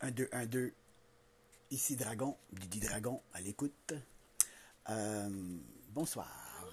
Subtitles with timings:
[0.00, 0.74] 1, 2, 1, 2.
[1.70, 3.94] Ici Dragon, Didi Dragon à l'écoute.
[4.90, 5.58] Euh,
[5.90, 6.64] bonsoir.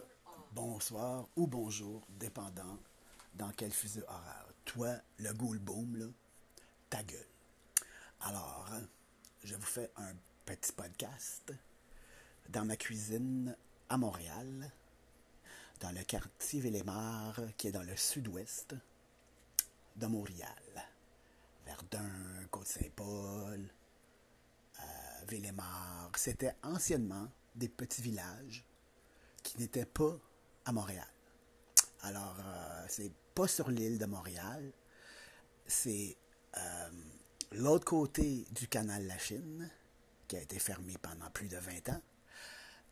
[0.52, 2.78] Bonsoir ou bonjour, dépendant
[3.36, 4.48] dans quel fuseau horaire.
[4.66, 6.14] Toi, le ghoul boom,
[6.90, 7.26] ta gueule.
[8.22, 8.70] Alors,
[9.44, 10.14] je vous fais un
[10.46, 11.54] petit podcast
[12.50, 13.56] dans ma cuisine
[13.90, 14.72] à Montréal,
[15.80, 18.76] dans le quartier Villemar, qui est dans le sud-ouest
[19.96, 20.93] de Montréal.
[22.52, 23.70] Côte-Saint-Paul,
[24.80, 24.84] euh,
[25.28, 26.12] Villemar.
[26.16, 28.66] C'était anciennement des petits villages
[29.44, 30.18] qui n'étaient pas
[30.66, 31.08] à Montréal.
[32.02, 34.72] Alors, euh, c'est pas sur l'île de Montréal,
[35.66, 36.18] c'est
[36.58, 36.90] euh,
[37.52, 39.70] l'autre côté du canal La Chine,
[40.28, 42.02] qui a été fermé pendant plus de 20 ans,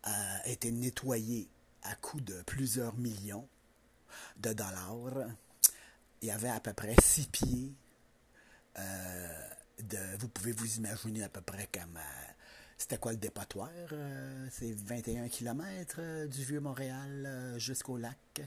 [0.04, 1.48] a été nettoyé
[1.84, 3.48] à coût de plusieurs millions
[4.38, 5.28] de dollars.
[6.22, 7.76] Il y avait à peu près six pieds
[8.80, 9.48] euh,
[9.84, 12.32] de, vous pouvez vous imaginer à peu près comme euh,
[12.78, 18.42] c'était quoi le dépotoir euh, C'est 21 km du vieux Montréal jusqu'au lac.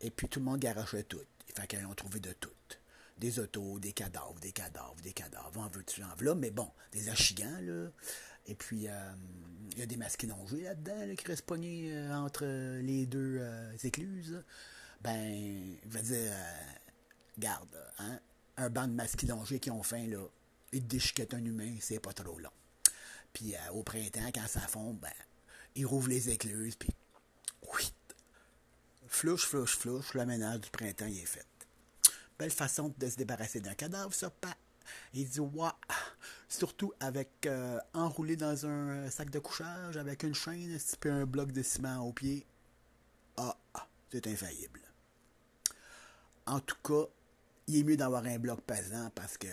[0.00, 1.20] Et puis tout le monde garochait tout.
[1.48, 2.50] Il fait qu'ils ont trouvé de tout.
[3.18, 5.60] Des autos, des cadavres, des cadavres, des cadavres.
[5.60, 6.34] En veux-tu, en.
[6.34, 7.88] Mais bon, des achigants, là.
[8.46, 8.88] Et puis,
[9.76, 12.44] il y a des masquinongés là-dedans, qui restent pognés entre
[12.80, 13.40] les deux
[13.84, 14.42] écluses.
[15.02, 16.32] Ben, je veux dire,
[17.38, 18.18] garde, hein,
[18.56, 20.24] un banc de masquinongés qui ont faim, là,
[20.72, 22.50] ils déchiquettent un humain, c'est pas trop long.
[23.32, 25.12] Puis euh, au printemps, quand ça fond, ben,
[25.74, 26.90] ils rouvrent les écluses, puis
[27.74, 27.92] oui,
[29.06, 31.46] flouche, flouche, flouche, le ménage du printemps, est fait.
[32.38, 34.56] Belle façon de se débarrasser d'un cadavre, ça, pas.
[35.14, 35.70] Il dit, ouais,
[36.48, 41.52] surtout avec euh, enroulé dans un sac de couchage, avec une chaîne, puis un bloc
[41.52, 42.46] de ciment au pied.
[43.36, 43.56] Ah,
[44.10, 44.80] c'est infaillible.
[46.46, 47.08] En tout cas,
[47.66, 49.48] il est mieux d'avoir un bloc pesant parce que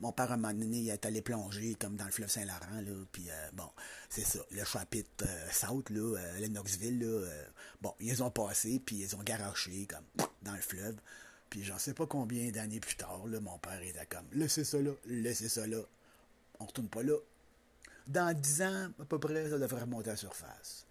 [0.00, 2.80] mon père, à un moment donné, il est allé plonger comme dans le fleuve Saint-Laurent,
[2.80, 3.68] là, puis euh, bon,
[4.08, 7.26] c'est ça, le chapitre euh, South, là, euh, Lennoxville, là,
[7.82, 10.96] bon, ils ont passé, puis ils ont garoché, comme, dans le fleuve,
[11.50, 14.80] puis j'en sais pas combien d'années plus tard, là, mon père était comme, laissez ça
[14.80, 15.80] là, laissez ça là,
[16.60, 17.16] on retourne pas là.
[18.06, 20.86] Dans dix ans, à peu près, ça devrait remonter à la surface.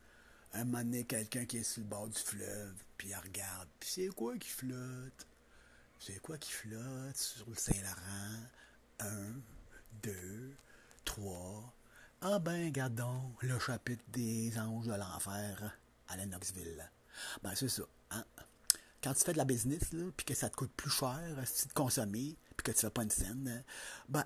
[0.54, 3.90] Un moment donné, quelqu'un qui est sur le bord du fleuve, puis il regarde, puis
[3.92, 5.29] c'est quoi qui flotte?
[6.00, 8.48] C'est quoi qui flotte sur le Saint-Laurent?
[9.00, 9.34] Un,
[10.02, 10.56] deux,
[11.04, 11.74] trois.
[12.22, 15.78] Ah ben, gardons le chapitre des anges de l'enfer
[16.08, 16.90] à Lennoxville.
[17.44, 17.84] Ben, c'est ça.
[18.12, 18.24] Hein?
[19.04, 21.74] Quand tu fais de la business, puis que ça te coûte plus cher si de
[21.74, 23.64] consommer, puis que tu fais pas une scène,
[24.08, 24.26] ben,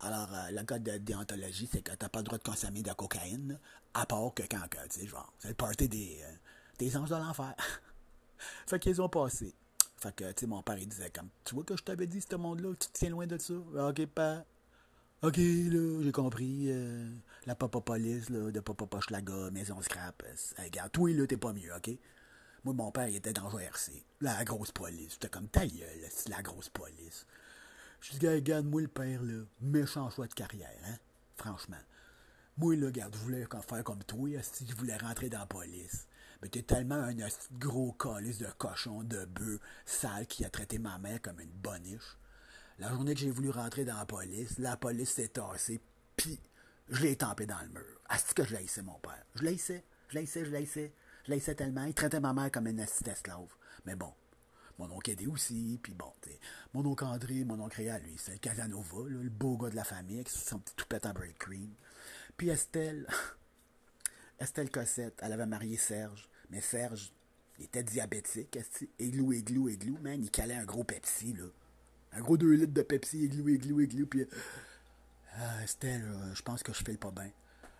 [0.00, 2.82] alors, euh, le code de déontologie, c'est que tu n'as pas le droit de consommer
[2.82, 3.58] de la cocaïne,
[3.94, 6.34] à part que quand, tu sais, genre, c'est le party des, euh,
[6.78, 7.54] des anges de l'enfer.
[8.66, 9.54] fait qu'ils ont passé.
[10.02, 12.20] Fait que, tu sais, mon père, il disait comme, tu vois que je t'avais dit,
[12.20, 13.54] ce monde-là, tu te tiens loin de ça.
[13.78, 14.44] Ah, ok, pas.
[15.22, 16.64] Ok, là, j'ai compris.
[16.72, 17.08] Euh,
[17.46, 20.24] la papa police, là, de papa Pochlaga, maison scrap.
[20.26, 21.90] Euh, regarde, toi, là, t'es pas mieux, ok?
[22.64, 23.92] Moi, mon père, il était dans GRC.
[24.20, 25.12] La grosse police.
[25.12, 27.24] J'étais comme, ta gueule, la grosse police.
[28.00, 30.96] Je dis, regarde, moi, le père, là, méchant choix de carrière, hein?
[31.36, 31.76] Franchement.
[32.56, 36.08] Moi, là, regarde, je voulais faire comme toi, si je voulais rentrer dans la police.
[36.42, 37.14] Mais t'es tellement un
[37.52, 42.18] gros calice de cochon, de bœuf, sale, qui a traité ma mère comme une boniche.
[42.78, 45.80] La journée que j'ai voulu rentrer dans la police, la police s'est tassée,
[46.16, 46.40] puis
[46.88, 48.00] je l'ai tampé dans le mur.
[48.12, 49.24] Est-ce que je laissais mon père?
[49.36, 50.92] Je laissais, je laissais, je laissais.
[51.26, 51.84] Je laissais tellement.
[51.84, 53.54] Il traitait ma mère comme une assiste esclave.
[53.86, 54.12] Mais bon,
[54.78, 56.12] mon oncle Eddie aussi, puis bon,
[56.74, 59.84] mon oncle André, mon oncle Réa, lui, c'est le Casanova, le beau gars de la
[59.84, 61.72] famille, avec son petit toupette en break cream.
[62.36, 63.06] Puis Estelle,
[64.40, 66.28] Estelle Cossette, elle avait marié Serge.
[66.52, 67.10] Mais Serge,
[67.58, 68.58] il était diabétique,
[68.98, 71.44] églou, églou, églou, man, il calait un gros Pepsi, là.
[72.12, 74.20] Un gros 2 litres de Pepsi, églou, églou, églou, puis...
[74.22, 76.04] Euh, Estelle,
[76.34, 77.30] je pense que je file pas bien.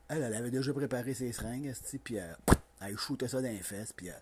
[0.09, 1.71] Elle, elle avait déjà préparé ses seringues,
[2.03, 2.33] puis euh,
[2.81, 4.10] elle shootait ça dans les fesses, puis...
[4.10, 4.15] Euh,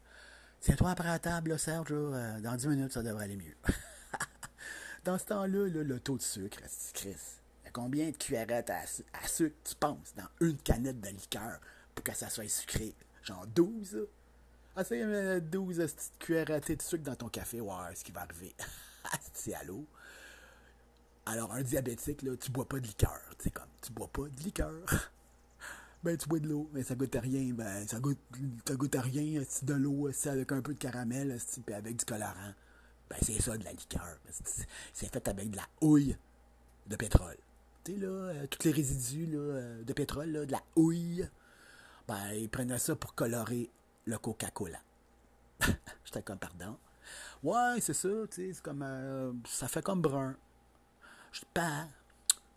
[0.60, 3.56] Tiens-toi après la table, là, Serge, là, dans 10 minutes, ça devrait aller mieux.
[5.04, 6.58] dans ce temps-là, le taux de sucre,
[6.92, 7.16] Chris,
[7.72, 11.60] combien de cuillerées à, à, sucre tu penses dans une canette de liqueur
[11.94, 12.94] pour que ça soit sucré?
[13.22, 14.06] Genre 12,
[14.76, 17.60] ah, c'est 12 petites cuillères de sucre dans ton café.
[17.60, 18.54] Ouais, ce qui va arriver.
[19.34, 19.84] c'est allô?
[21.26, 23.20] Alors, un diabétique, là, tu bois pas de liqueur.
[23.38, 24.72] Tu sais, comme, tu bois pas de liqueur.
[26.02, 27.52] ben, tu bois de l'eau, mais ça goûte à rien.
[27.52, 28.18] Ben, ça goûte,
[28.66, 29.42] ça goûte à rien.
[29.48, 32.54] C'est de l'eau, avec un peu de caramel, puis avec du colorant.
[33.08, 34.18] Ben, c'est ça, de la liqueur.
[34.92, 36.16] C'est fait avec de la houille
[36.86, 37.36] de pétrole.
[37.84, 41.28] Tu sais, là, euh, tous les résidus là, euh, de pétrole, là, de la houille,
[42.08, 43.70] ben, ils prenaient ça pour colorer
[44.10, 44.80] le Coca-Cola.
[46.04, 46.76] J'étais comme, pardon.
[47.42, 50.36] Ouais, c'est ça, tu sais, c'est comme, euh, ça fait comme brun.
[51.32, 51.88] Je dis, pas,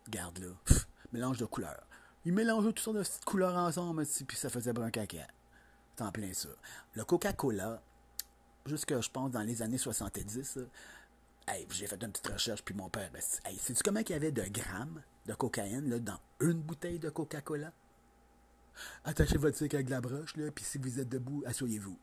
[0.09, 0.49] Garde là.
[0.65, 1.87] Pff, mélange de couleurs.
[2.25, 5.27] Ils mélangeaient toutes sortes de petites couleurs ensemble, puis ça faisait brun caca.
[5.95, 6.49] C'est en plein ça.
[6.95, 7.81] Le Coca-Cola,
[8.65, 10.59] jusque, je pense, dans les années 70,
[11.47, 14.13] hey, j'ai fait une petite recherche, puis mon père, ben, hey, sais-tu comment il y
[14.13, 17.71] avait de grammes de cocaïne là, dans une bouteille de Coca-Cola?
[19.03, 21.97] Attachez votre sucre avec la broche, là, puis si vous êtes debout, asseyez-vous.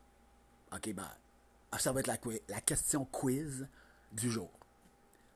[0.73, 1.09] OK, ben,
[1.77, 2.17] ça va être la,
[2.49, 3.67] la question quiz
[4.11, 4.51] du jour.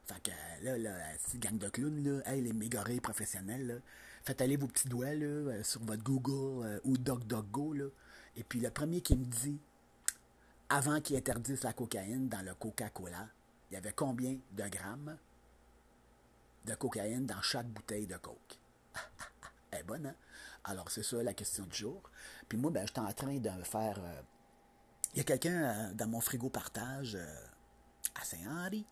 [0.05, 3.73] Fait que là, là, cette gang de clowns, là, hey, les mégarés professionnels, là,
[4.23, 7.85] faites aller vos petits doigts euh, sur votre Google euh, ou DuckDuckGo, là,
[8.35, 9.59] et puis le premier qui me dit,
[10.69, 13.29] avant qu'ils interdisent la cocaïne dans le Coca-Cola,
[13.69, 15.17] il y avait combien de grammes
[16.65, 18.59] de cocaïne dans chaque bouteille de Coke?
[19.71, 20.15] Elle est bonne, hein?
[20.65, 22.01] Alors, c'est ça la question du jour.
[22.49, 23.99] Puis moi, ben, j'étais en train de faire...
[23.99, 24.21] Euh,
[25.13, 27.17] il y a quelqu'un dans mon frigo partage
[28.15, 28.85] à Saint-Henri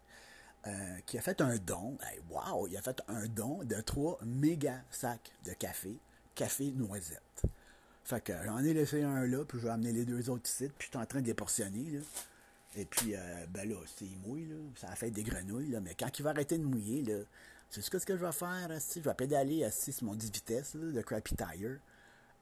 [1.05, 1.97] qui a fait un don.
[2.29, 2.67] wow!
[2.67, 5.99] Il a fait un don de trois méga sacs de café,
[6.33, 7.43] café noisette.
[8.03, 10.69] Fait que j'en ai laissé un là, puis je vais amener les deux autres ici,
[10.77, 11.99] puis je suis en train de les portionner, là.
[12.75, 14.49] Et puis, euh, ben là, c'est mouille.
[14.75, 15.79] Ça a fait des grenouilles, là.
[15.79, 17.23] Mais quand il va arrêter de mouiller, là,
[17.81, 20.91] c'est ce que je vais faire, Je vais pédaler assis sur mon 10 vitesses, là,
[20.91, 21.79] de Crappy Tire,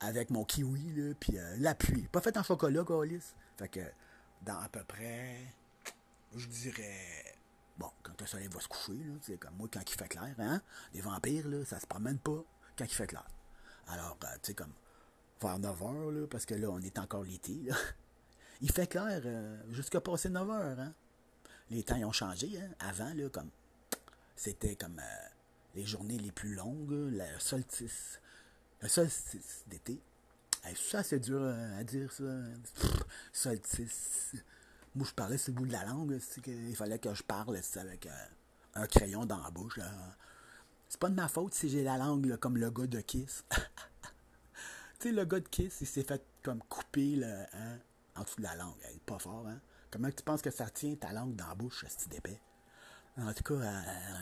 [0.02, 2.08] avec mon kiwi, là, puis euh, l'appui.
[2.12, 3.34] Pas fait en chocolat, Gaulis.
[3.58, 3.80] Fait que,
[4.42, 5.38] dans à peu près,
[6.36, 7.38] je dirais,
[7.78, 10.36] bon, quand le soleil va se coucher, là, c'est comme moi, quand il fait clair,
[10.40, 10.62] hein,
[10.94, 12.44] les vampires, là, ça se promène pas
[12.78, 13.28] quand il fait clair.
[13.88, 14.74] Alors, euh, tu sais, comme,
[15.42, 17.70] vers 9 heures, là, parce que là, on est encore l'été.
[18.62, 20.80] Il fait clair euh, jusqu'à passer 9 heures.
[20.80, 20.94] Hein.
[21.72, 22.60] Les temps ils ont changé.
[22.60, 22.70] Hein.
[22.80, 23.50] Avant, là, comme
[24.36, 25.28] c'était comme euh,
[25.76, 28.20] les journées les plus longues, le solstice.
[28.82, 30.02] Le solstice d'été.
[30.76, 32.24] ça, c'est dur euh, à dire, ça.
[33.32, 34.36] solstice.
[34.96, 36.20] Moi, je parlais sur le bout de la langue.
[36.48, 38.08] Il fallait que je parle avec
[38.76, 39.80] un crayon dans la bouche.
[40.90, 43.46] C'est pas de ma faute si j'ai la langue comme le gars de Kiss.
[45.00, 47.80] Tu sais, le gars de Kiss, il s'est fait comme couper le, hein,
[48.16, 48.78] en dessous de la langue.
[49.06, 49.60] Pas fort, hein?
[49.90, 52.40] Comment tu penses que ça tient ta langue dans la bouche, ce d'épais?
[53.18, 53.82] En tout cas, euh,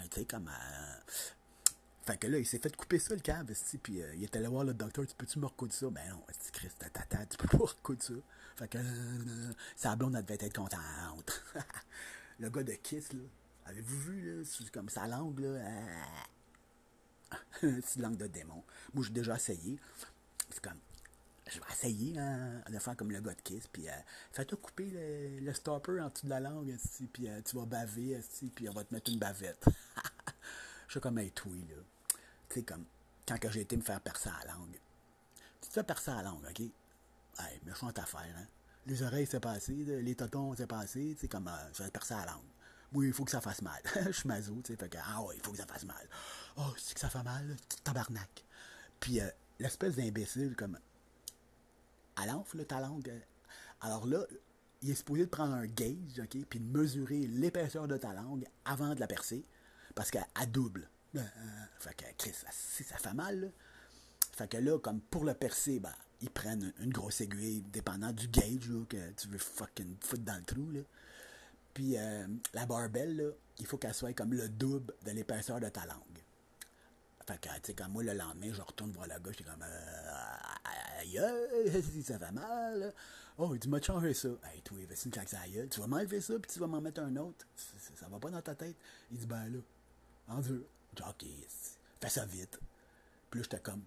[0.10, 0.48] tu sais, comme.
[0.48, 1.12] Euh,
[2.06, 3.54] fait que là, il s'est fait couper ça, le câble,
[3.84, 5.90] puis euh, il était allé voir le docteur, tu peux-tu me recoudre ça?
[5.92, 8.14] Ben non, c'est Christ, tata, tu peux pas recoudre ça.
[8.56, 8.80] Fait que
[9.76, 11.44] sa blonde, elle devait être contente.
[12.40, 13.22] le gars de Kiss, là,
[13.68, 14.44] avez-vous vu, là,
[14.74, 15.62] comme sa langue, là?
[17.62, 18.64] c'est langue de démon.
[18.94, 19.80] Moi, j'ai déjà essayé
[20.50, 20.80] c'est comme,
[21.50, 23.94] je vais essayer hein, de faire comme le gars Kiss, puis euh,
[24.32, 24.90] fais-toi couper
[25.42, 26.76] le, stopper en dessous de la langue,
[27.12, 28.20] puis euh, tu vas baver,
[28.56, 29.66] puis on va te mettre une bavette.
[30.88, 31.76] je suis comme un tweet, là.
[32.50, 32.86] Tu sais, comme,
[33.28, 34.80] quand j'ai été me faire percer à la langue.
[35.62, 36.60] Tu te fais percer à la langue, OK?
[36.60, 38.48] Hey, méchante affaire, hein?
[38.86, 42.14] Les oreilles, c'est passé, les totons, c'est passé, tu sais, comme, euh, je vais percer
[42.14, 42.44] à la langue.
[42.94, 43.82] Oui, il faut que ça fasse mal.
[44.06, 46.10] je suis mazo, tu sais, fait que, ah ouais, il faut que ça fasse mal.
[46.58, 48.46] Oh, c'est que ça fait mal, tabarnak.
[49.00, 49.30] Puis, euh,
[49.60, 50.78] l'espèce d'imbécile comme
[53.82, 54.26] Alors là,
[54.82, 58.46] il est supposé de prendre un gauge, OK, puis de mesurer l'épaisseur de ta langue
[58.66, 59.44] avant de la percer,
[59.96, 60.90] parce qu'elle double.
[61.16, 61.22] Euh,
[61.80, 63.52] fait que, Chris, si ça fait mal,
[64.34, 68.28] fait que là, comme pour le percer, ben, ils prennent une grosse aiguille, dépendant du
[68.28, 70.70] gauge que tu veux fucking foutre dans le trou.
[70.72, 70.82] Là.
[71.74, 75.86] Puis euh, la barbelle, il faut qu'elle soit comme le double de l'épaisseur de ta
[75.86, 76.24] langue.
[77.28, 79.64] Fait que, tu sais, comme moi, le lendemain, je retourne voir la gauche, j'étais comme,
[79.64, 80.09] euh,
[81.18, 82.94] aïe, ça va mal.
[83.38, 84.30] Oh, il dit, m'a changé ça?
[84.44, 87.46] Hey, toi, vas-y, Tu vas m'enlever ça, puis tu vas m'en mettre un autre.
[87.96, 88.76] Ça, va pas dans ta tête.
[89.12, 89.60] Il dit, ben là,
[90.28, 90.60] en dis,
[91.00, 91.26] ok,
[92.02, 92.60] fais ça vite.
[93.30, 93.84] Puis là, j'étais comme,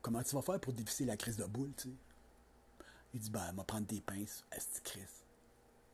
[0.00, 1.94] comment tu vas faire pour dévisser la crise de boule, tu sais?
[3.14, 4.44] Il dit, ben, va prendre tes pinces.
[4.50, 4.98] Est-ce que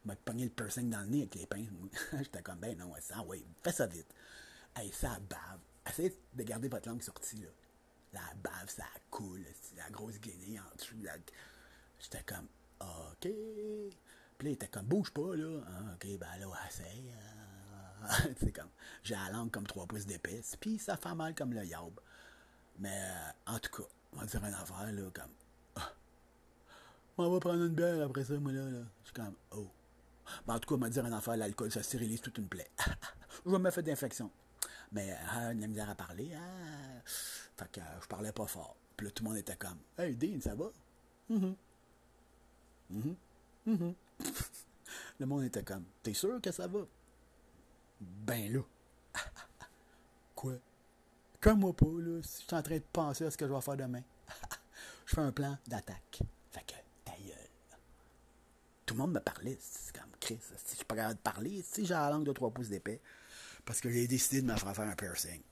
[0.05, 1.69] m'a pogné le piercing dans le nez avec les pinces.
[2.13, 4.13] j'étais comme, ben non, ça, ouais, fais ça vite.
[4.75, 7.49] Hey, ça bave essayez de garder votre langue sortie, là.
[8.13, 9.45] La bave, ça coule,
[9.77, 10.97] la grosse guinée en dessous.
[11.99, 12.47] J'étais comme,
[12.81, 13.21] OK.
[13.23, 15.61] Puis là, il était comme, bouge pas, là.
[15.67, 17.13] Ah, OK, ben là, essaye.
[18.41, 18.71] c'est comme,
[19.03, 22.01] j'ai la langue comme trois pouces d'épaisse, puis ça fait mal comme le yaub.
[22.79, 25.31] Mais, euh, en tout cas, on va dire une affaire, là, comme,
[25.77, 25.93] ah.
[27.19, 28.69] on va prendre une bière après ça, moi, là.
[28.69, 28.81] là.
[29.03, 29.71] Je suis comme, oh.
[30.47, 32.71] Ben, en tout cas, on va dire une affaire, l'alcool, ça stérilise toute une plaie.
[33.47, 34.31] je me faire d'infection.
[34.93, 36.33] Mais euh, de la misère à parler.
[36.35, 37.03] Hein?
[37.71, 38.77] Que je parlais pas fort.
[38.97, 40.71] Puis là, tout le monde était comme Hey Dean, ça va?
[41.29, 41.55] Mm
[42.91, 43.95] -hmm.
[45.19, 46.81] le monde était comme T'es sûr que ça va?
[48.01, 48.61] Ben là.
[50.35, 50.55] Quoi?
[51.41, 53.53] Comme moi pas, là, si je suis en train de penser à ce que je
[53.53, 54.03] vais faire demain.
[55.07, 56.21] je fais un plan d'attaque.
[56.51, 57.49] Fait que, ta gueule.
[58.87, 59.59] Tout le monde me parlait.
[59.61, 60.39] C'est comme Chris.
[60.57, 63.01] Si je suis pas capable de parler, si j'ai la langue de trois pouces d'épais,
[63.65, 65.43] parce que j'ai décidé de me faire faire un piercing.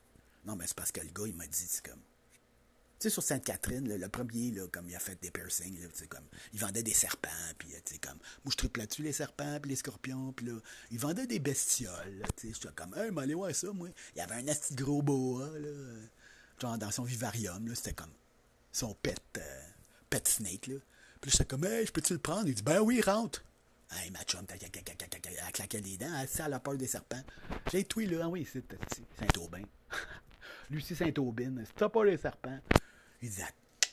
[0.45, 1.99] Non, mais c'est parce que le gars, il m'a dit, c'est comme.
[2.99, 6.25] Tu sais, sur Sainte-Catherine, le premier, là, comme il a fait des piercings, là, comme,
[6.53, 9.75] il vendait des serpents, puis, tu sais, comme, moi, je là-dessus, les serpents, puis les
[9.75, 10.59] scorpions, puis là,
[10.91, 13.89] il vendait des bestioles, tu sais, j'étais comme, hey, mais allez voir ça, moi.
[14.15, 15.69] Il y avait un petit gros boa, là,
[16.59, 18.13] genre, dans son vivarium, là, c'était comme,
[18.71, 19.61] son pet, euh,
[20.07, 20.75] pet snake, là.
[21.21, 22.47] Puis j'étais comme, hey, je peux-tu le prendre?
[22.47, 23.43] Il dit, ben oui, rentre.
[23.91, 27.21] Hey, ma chum, elle claquait les dents, elle a la peur des serpents.
[27.71, 28.63] J'ai tweet, là, ah oui, c'est
[29.19, 29.63] Saint-Aubin.
[30.71, 32.59] Lucie Saint-Aubin, c'est pas les serpents.
[33.21, 33.41] Il dit,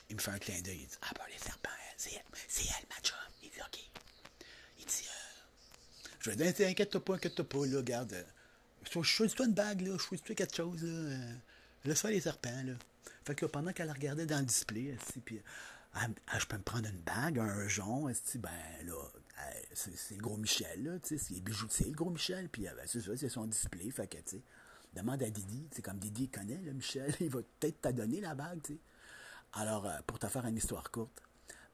[0.09, 2.65] il me fait un clin d'œil, il dit, ah, pas les serpents, c'est elle, c'est
[2.65, 3.17] elle, ma chum.
[3.43, 3.79] Il dit, OK.
[4.79, 8.13] Il dit, euh, je vais dire, inquiète-toi pas, inquiète-toi pas, là, regarde.
[8.13, 8.23] Euh,
[8.89, 10.89] je choisis-toi une bague, là, choisis-toi quelque chose, là.
[10.89, 11.33] Euh,
[11.83, 12.73] laisse faire les serpents, là.
[13.25, 15.41] Fait que pendant qu'elle regardait dans le display, puis,
[15.93, 18.49] ah, ah, je peux me prendre une bague, un jonc, ben
[18.85, 18.95] là,
[19.73, 23.01] c'est le gros Michel, là, tu sais, c'est bijoutier, le gros Michel, puis ben, c'est
[23.01, 24.41] ça, c'est son display, fait que, tu sais,
[24.93, 28.35] demande à Didi, c'est comme Didi connaît, le Michel, il va peut-être te donner la
[28.35, 28.79] bague, tu sais.
[29.53, 31.23] Alors, euh, pour te faire une histoire courte,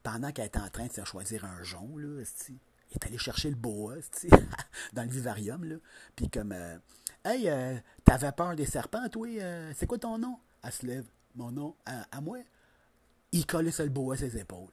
[0.02, 3.50] pendant qu'elle était en train de se choisir un jonc, là, il est allé chercher
[3.50, 3.96] le boa,
[4.92, 5.76] dans le vivarium, là,
[6.14, 6.78] puis comme, euh,
[7.24, 9.28] hey, euh, t'avais peur des serpents, toi,
[9.74, 10.38] c'est quoi ton nom?
[10.62, 12.38] Elle se lève, mon nom, à, moi?
[13.32, 14.70] Il collait sur le boa à ses épaules.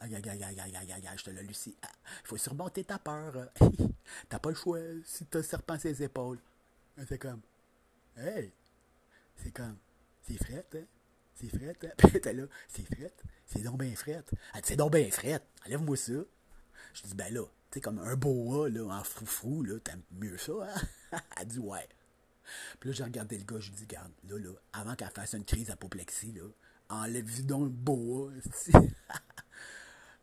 [0.00, 1.76] Aïe, aïe, aïe, aïe, aïe, aïe, je te le Lucie.
[1.82, 3.50] Il faut surmonter ta peur.
[4.30, 6.38] T'as pas le choix si t'as serpent à ses épaules.
[7.06, 7.42] C'est comme,
[8.16, 8.52] hey,
[9.36, 9.76] c'est comme,
[10.22, 10.84] c'est fret, hein?
[11.34, 11.88] C'est fret, hein?
[11.96, 13.12] Puis t'es là, c'est fret,
[13.46, 14.22] c'est donc bien fret.
[14.54, 16.12] Elle dit, c'est donc bien fret, enlève-moi ça.
[16.94, 20.38] Je dis, ben là, tu sais, comme un boa, là, en froufrou, là, t'aimes mieux
[20.38, 20.52] ça,
[21.12, 21.18] hein?
[21.40, 21.88] Elle dit, ouais.
[22.80, 25.44] Puis là, j'ai regardé le gars, je dis, regarde, là, là, avant qu'elle fasse une
[25.44, 26.48] crise apoplexie, là,
[26.88, 28.32] enlève-y donc le boa,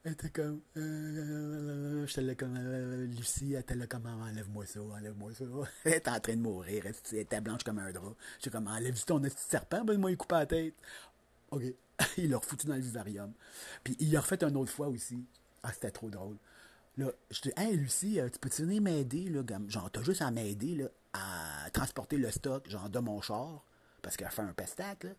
[0.03, 0.61] Elle était comme.
[0.77, 2.55] Euh, j'étais là comme.
[2.57, 4.05] Euh, Lucie, elle était comme.
[4.05, 5.45] Enlève-moi ça, enlève-moi ça.
[5.85, 6.83] elle était en train de mourir.
[6.85, 8.15] Elle était blanche comme un drap.
[8.39, 8.67] J'étais comme.
[8.67, 10.75] Enlève ton petit serpent, ben moi, il coupe la tête.
[11.51, 11.63] OK.
[12.17, 13.33] il l'a refoutu dans le vivarium.
[13.83, 15.25] Puis il l'a refait une autre fois aussi.
[15.63, 16.37] Ah, c'était trop drôle.
[16.97, 19.41] Là, je dis, hey Lucie, euh, tu peux-tu venir m'aider, là?
[19.67, 23.63] Genre, t'as juste à m'aider, là, à transporter le stock, genre, de mon char,
[24.01, 25.11] parce qu'elle fait un pestac, là.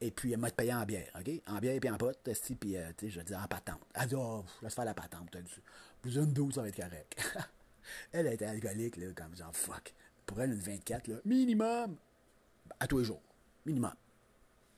[0.00, 1.30] Et puis, elle m'a payé en bière, OK?
[1.48, 2.18] En bière et puis en pote,
[2.60, 3.80] puis, euh, tu sais, je dis en patente.
[3.94, 5.36] Elle dit, oh, laisse faire la patente.
[6.04, 7.16] Vous une 12, ça va être correct.
[8.12, 9.92] elle était alcoolique, là, comme genre, fuck.
[10.24, 11.96] Pour elle, une 24, là, minimum,
[12.78, 13.22] à tous les jours.
[13.66, 13.94] Minimum.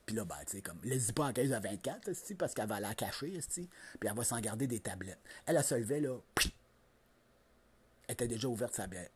[0.07, 2.79] Puis là, ben, tu sais, comme, laisse pas en caisse à 24, parce qu'elle va
[2.79, 3.69] la cacher, puis
[4.01, 5.21] elle va s'en garder des tablettes.
[5.45, 6.17] Elle, a se levait, là,
[8.07, 9.09] elle était déjà ouverte sa bière.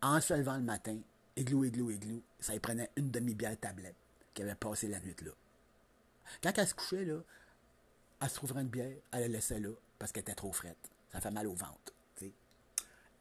[0.00, 1.00] En se levant le matin,
[1.34, 3.96] églou, églou, églou, ça y prenait une demi-bière tablette
[4.34, 5.30] qui avait passé la nuit là.
[6.42, 7.20] Quand elle se couchait, là,
[8.20, 10.90] elle se trouverait une bière, elle la laissait là, parce qu'elle était trop frette.
[11.10, 11.92] Ça fait mal au ventre.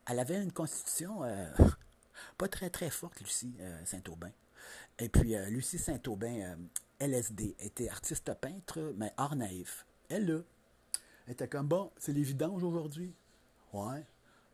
[0.05, 1.49] Elle avait une constitution euh,
[2.37, 4.31] pas très très forte, Lucie euh, Saint-Aubin.
[4.99, 6.57] Et puis, euh, Lucie Saint-Aubin,
[6.99, 9.85] LSD, était artiste peintre, mais hors naïf.
[10.09, 10.39] Elle, là,
[11.27, 13.13] était comme, bon, c'est les vidanges aujourd'hui.
[13.71, 14.03] Ouais.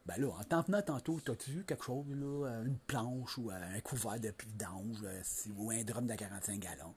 [0.09, 3.51] Ben là, en t'en venant tantôt, t'as-tu vu quelque chose, là, euh, une planche ou
[3.51, 5.21] euh, un couvert de vidange, euh,
[5.55, 6.95] ou un drum de 45 gallons?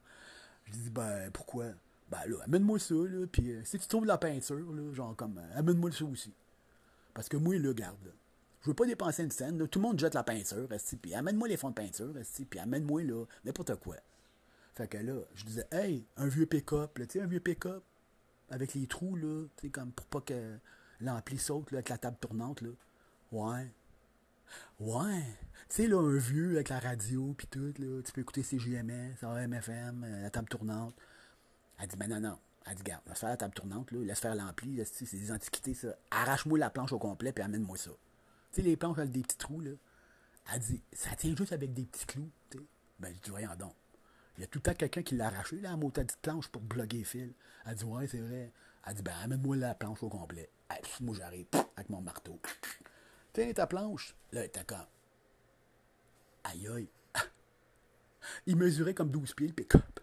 [0.65, 1.65] Je dis, ben, pourquoi?
[2.09, 5.39] Ben là, amène-moi ça, là, puis si tu trouves de la peinture, là, genre comme,
[5.53, 6.33] amène-moi ça aussi.
[7.13, 8.11] Parce que moi, là, garde,
[8.61, 10.67] je veux pas dépenser une scène, tout le monde jette la peinture,
[10.99, 12.15] puis amène-moi les fonds de peinture,
[12.49, 13.97] puis amène-moi, là, n'importe quoi.
[14.73, 17.83] Fait que là, je disais, hey, un vieux pick-up, tu sais, un vieux pick-up,
[18.49, 20.57] avec les trous, là, tu comme pour pas que
[20.99, 22.69] l'ampli saute, là, avec la table tournante, là.
[23.33, 23.73] Ouais.
[24.79, 25.23] Ouais.
[25.67, 29.23] Tu sais, là, un vieux avec la radio, puis tout, là, tu peux écouter CJMS,
[29.23, 30.93] MFM, euh, la table tournante.
[31.79, 32.37] Elle dit, ben non, non.
[32.67, 35.73] Elle dit, garde, laisse faire la table tournante, là, laisse faire l'ampli, c'est des antiquités,
[35.73, 35.95] ça.
[36.11, 37.89] Arrache-moi la planche au complet, puis amène-moi ça.
[37.89, 37.97] Tu
[38.57, 39.71] sais, les planches avec des petits trous, là.
[40.53, 42.63] Elle dit, ça tient juste avec des petits clous, tu sais.
[42.99, 43.73] Ben, je dis, voyons donc.
[44.37, 46.61] Il y a tout le temps quelqu'un qui l'a arraché, là, à de planche pour
[46.61, 47.33] bloguer le fil.
[47.65, 48.53] Elle dit, ouais, c'est vrai.
[48.85, 50.51] Elle dit, ben, amène-moi la planche au complet.
[51.01, 52.39] moi, j'arrive avec mon marteau.
[53.33, 54.15] Tiens ta planche.
[54.31, 54.77] Là, t'as comme.
[56.43, 56.89] Aïe aïe.
[58.45, 59.99] il mesurait comme 12 pieds le pick-up.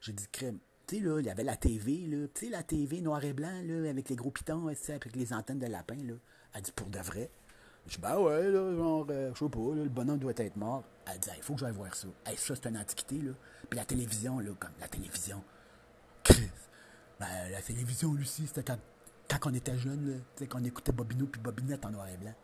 [0.00, 0.58] J'ai dit, crème.
[0.86, 2.26] Tu sais, là, il y avait la TV, là.
[2.34, 5.58] Tu sais, la TV noir et blanc, là, avec les gros pitons, avec les antennes
[5.58, 6.14] de lapin, là.
[6.54, 7.30] Elle dit, pour de vrai.
[7.86, 10.56] Je dis, ben ouais, là, genre, euh, je sais pas, là, le bonhomme doit être
[10.56, 10.82] mort.
[11.06, 12.08] Elle dit, il faut que j'aille voir ça.
[12.26, 13.32] Hey, ça, c'est une antiquité, là.
[13.68, 15.42] Puis la télévision, là, comme la télévision.
[16.24, 16.50] Chris.
[17.20, 18.78] Ben, la télévision, Lucie, c'était quand,
[19.28, 22.34] quand on était jeune, tu sais, qu'on écoutait Bobino puis Bobinette en noir et blanc.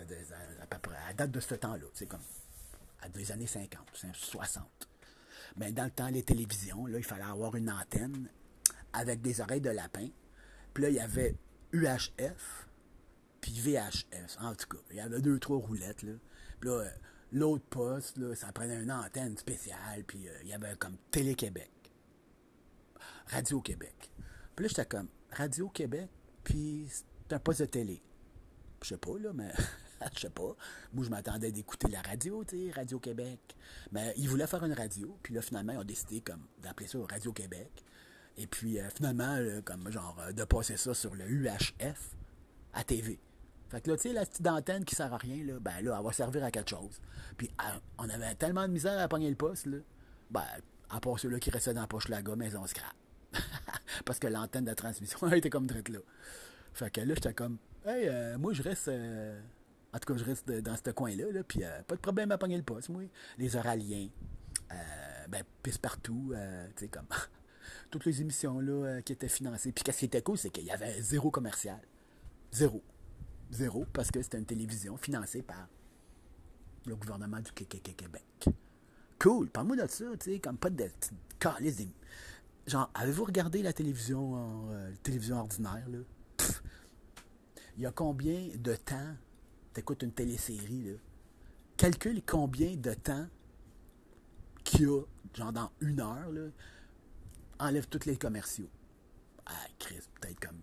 [0.00, 2.22] À, peu près, à date de ce temps-là, c'est comme
[3.00, 4.88] à des années 50, 60.
[5.56, 8.28] Mais dans le temps, les télévisions, là, il fallait avoir une antenne
[8.92, 10.08] avec des oreilles de lapin.
[10.72, 11.36] Puis là, il y avait
[11.72, 12.68] UHF,
[13.40, 14.38] puis VHS.
[14.40, 16.02] En tout cas, il y avait deux, trois roulettes.
[16.02, 16.14] Là.
[16.60, 16.84] Puis là,
[17.32, 21.70] l'autre poste, là, ça prenait une antenne spéciale, puis euh, il y avait comme Télé-Québec,
[23.26, 24.10] Radio-Québec.
[24.56, 26.08] Puis là, j'étais comme Radio-Québec,
[26.42, 28.02] puis c'est un poste de télé.
[28.82, 29.52] Je sais pas, là, mais
[30.14, 30.56] je sais pas.
[30.92, 33.40] Moi, je m'attendais d'écouter la radio, tu sais, Radio-Québec.
[33.92, 36.98] Mais ils voulaient faire une radio, puis là, finalement, ils ont décidé comme d'appeler ça
[37.08, 37.84] Radio-Québec.
[38.36, 42.16] Et puis, euh, finalement, euh, comme genre, euh, de passer ça sur le UHF
[42.72, 43.20] à TV.
[43.68, 45.96] Fait que là, tu sais, la petite antenne qui sert à rien, là, ben là,
[45.98, 47.00] elle va servir à quelque chose.
[47.36, 47.50] Puis,
[47.98, 49.78] on avait tellement de misère à pogner le poste, là.
[50.30, 50.44] Ben,
[50.90, 52.94] à part ceux-là qui restaient dans la poche là-gars, mais on scrap.
[54.04, 56.00] Parce que l'antenne de transmission était comme traite là.
[56.72, 58.90] Fait que là, j'étais comme, hey, moi, je reste.
[59.94, 62.56] En tout cas, je reste dans ce coin-là, là, puis pas de problème à pogner
[62.56, 63.02] le poste, moi.
[63.38, 64.08] Les oraliens,
[65.28, 66.32] ben, pisse partout,
[66.76, 67.06] tu sais, comme.
[67.90, 69.70] toutes les émissions là, qui étaient financées.
[69.70, 71.80] Puis qu'est-ce qui était cool, c'est qu'il y avait zéro commercial.
[72.52, 72.82] Zéro.
[73.50, 75.68] Zéro, parce que c'était une télévision financée par
[76.86, 78.48] le gouvernement du Québec.
[79.18, 79.48] Cool.
[79.48, 81.88] Parle-moi de ça, tu sais, comme pas de des...
[82.66, 85.98] Genre, avez-vous regardé la télévision euh, télévision ordinaire, là?
[87.76, 89.14] Il y a combien de temps
[89.74, 90.92] t'écoutes une télésérie, là?
[91.76, 93.26] Calcule combien de temps
[94.62, 95.02] qu'il y a,
[95.34, 96.30] genre dans une heure.
[97.58, 98.70] Enlève tous les commerciaux.
[99.46, 100.62] Ah, Chris, peut-être comme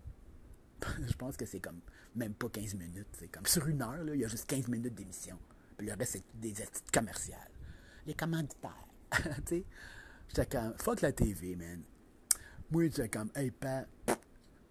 [1.06, 1.80] je pense que c'est comme
[2.14, 3.08] même pas 15 minutes.
[3.18, 5.38] C'est comme sur une heure, il y a juste 15 minutes d'émission.
[5.76, 7.50] Puis le reste, c'est des études commerciales.
[8.06, 8.86] Les commanditaires.
[9.12, 9.64] tu sais,
[10.28, 11.82] j'étais comme, fuck la TV, man.
[12.70, 13.84] Moi, j'étais comme, hey, pas,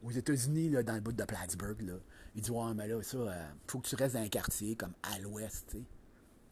[0.03, 1.97] aux États-Unis, là, dans le bout de Plattsburgh, là,
[2.35, 4.93] il dit, ouais, mais là, ça, euh, faut que tu restes dans un quartier comme
[5.03, 5.83] à l'ouest, tu sais.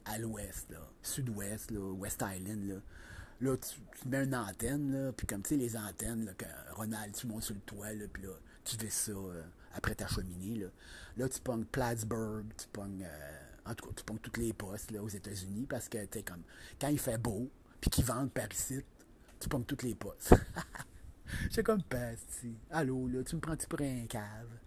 [0.06, 0.80] À l'ouest, là.
[1.02, 2.76] Sud-ouest, là, West Island, là.
[3.42, 7.16] Là, tu, mets une antenne, là, puis comme, tu sais, les antennes, là, que Ronald,
[7.16, 8.34] tu montes sur le toit, là, puis là,
[8.66, 9.44] tu fais ça euh,
[9.74, 10.56] après ta cheminée.
[10.56, 10.68] Là,
[11.18, 13.04] là tu pognes Plattsburgh, tu pognes.
[13.04, 16.24] Euh, en tout cas, tu pognes toutes les postes là, aux États-Unis parce que, tu
[16.24, 16.44] comme.
[16.80, 18.82] Quand il fait beau, puis qu'ils vendent par ici,
[19.40, 20.36] tu pognes toutes les postes.
[21.52, 22.56] J'ai comme pasti.
[22.72, 24.59] Allô, là, tu me prends-tu pour un cave?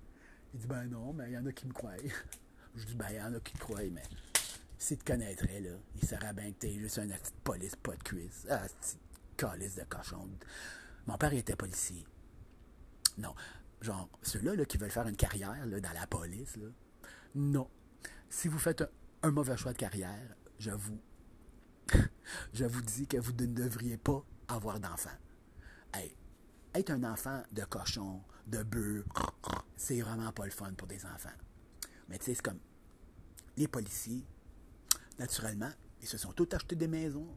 [0.54, 1.96] Il dit, ben non, mais il y en a qui me croient.
[2.74, 4.02] Je dis, ben, il y en a qui te croient, mais
[4.78, 8.02] s'il te connaîtrait, là, il serait bien que t'es juste un petite police, pas de
[8.02, 8.46] cuisse.
[8.50, 8.98] Ah, petite
[9.36, 10.28] calice de cochon.
[11.06, 12.06] Mon père était policier.
[13.18, 13.34] Non,
[13.80, 16.58] genre, ceux-là là, qui veulent faire une carrière là, dans la police,
[17.34, 17.68] non.
[18.28, 18.84] Si vous faites
[19.22, 20.98] un, mauvais choix de carrière, je vous,
[22.52, 25.10] je vous dis que vous ne devriez pas avoir d'enfant.
[25.94, 26.14] Hey,
[26.74, 29.04] être un enfant de cochon, de bœuf,
[29.76, 31.30] c'est vraiment pas le fun pour des enfants.
[32.08, 32.58] Mais tu sais, c'est comme
[33.56, 34.24] les policiers,
[35.18, 37.28] naturellement, ils se sont tous achetés des maisons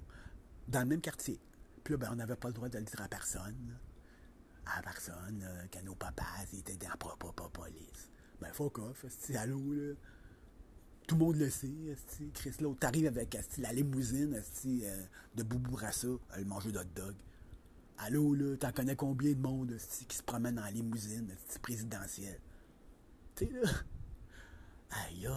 [0.67, 1.39] dans le même quartier.
[1.84, 3.78] Puis là, ben, on n'avait pas le droit de le dire à personne
[4.65, 8.10] à personne, là, que nos papas étaient dans la propre police.
[8.41, 9.93] Ben, fuck off, c'est allô, là.
[11.08, 11.95] Tout le monde le sait,
[12.34, 15.04] Chris, là, t'arrives avec la limousine euh,
[15.36, 17.13] de Boubourassa, à le manger d'hot dog.
[17.98, 19.78] Allô, là, t'en connais combien de monde
[20.08, 22.40] qui se promène la limousine présidentielle?
[23.36, 23.70] Tu sais, là.
[25.08, 25.30] Aïe.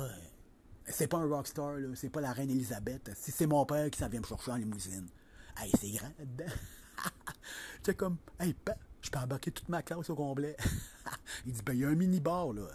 [0.86, 1.88] C'est pas un rockstar, là.
[1.94, 3.10] C'est pas la reine Elisabeth.
[3.14, 5.08] C'est mon père qui s'en vient me chercher en limousine.
[5.56, 6.52] Aïe, c'est grand là-dedans.
[7.82, 8.54] c'est comme, hey,
[9.02, 10.56] je peux embarquer toute ma classe au complet.
[11.46, 12.68] il dit, ben, il y a un mini-bar, là.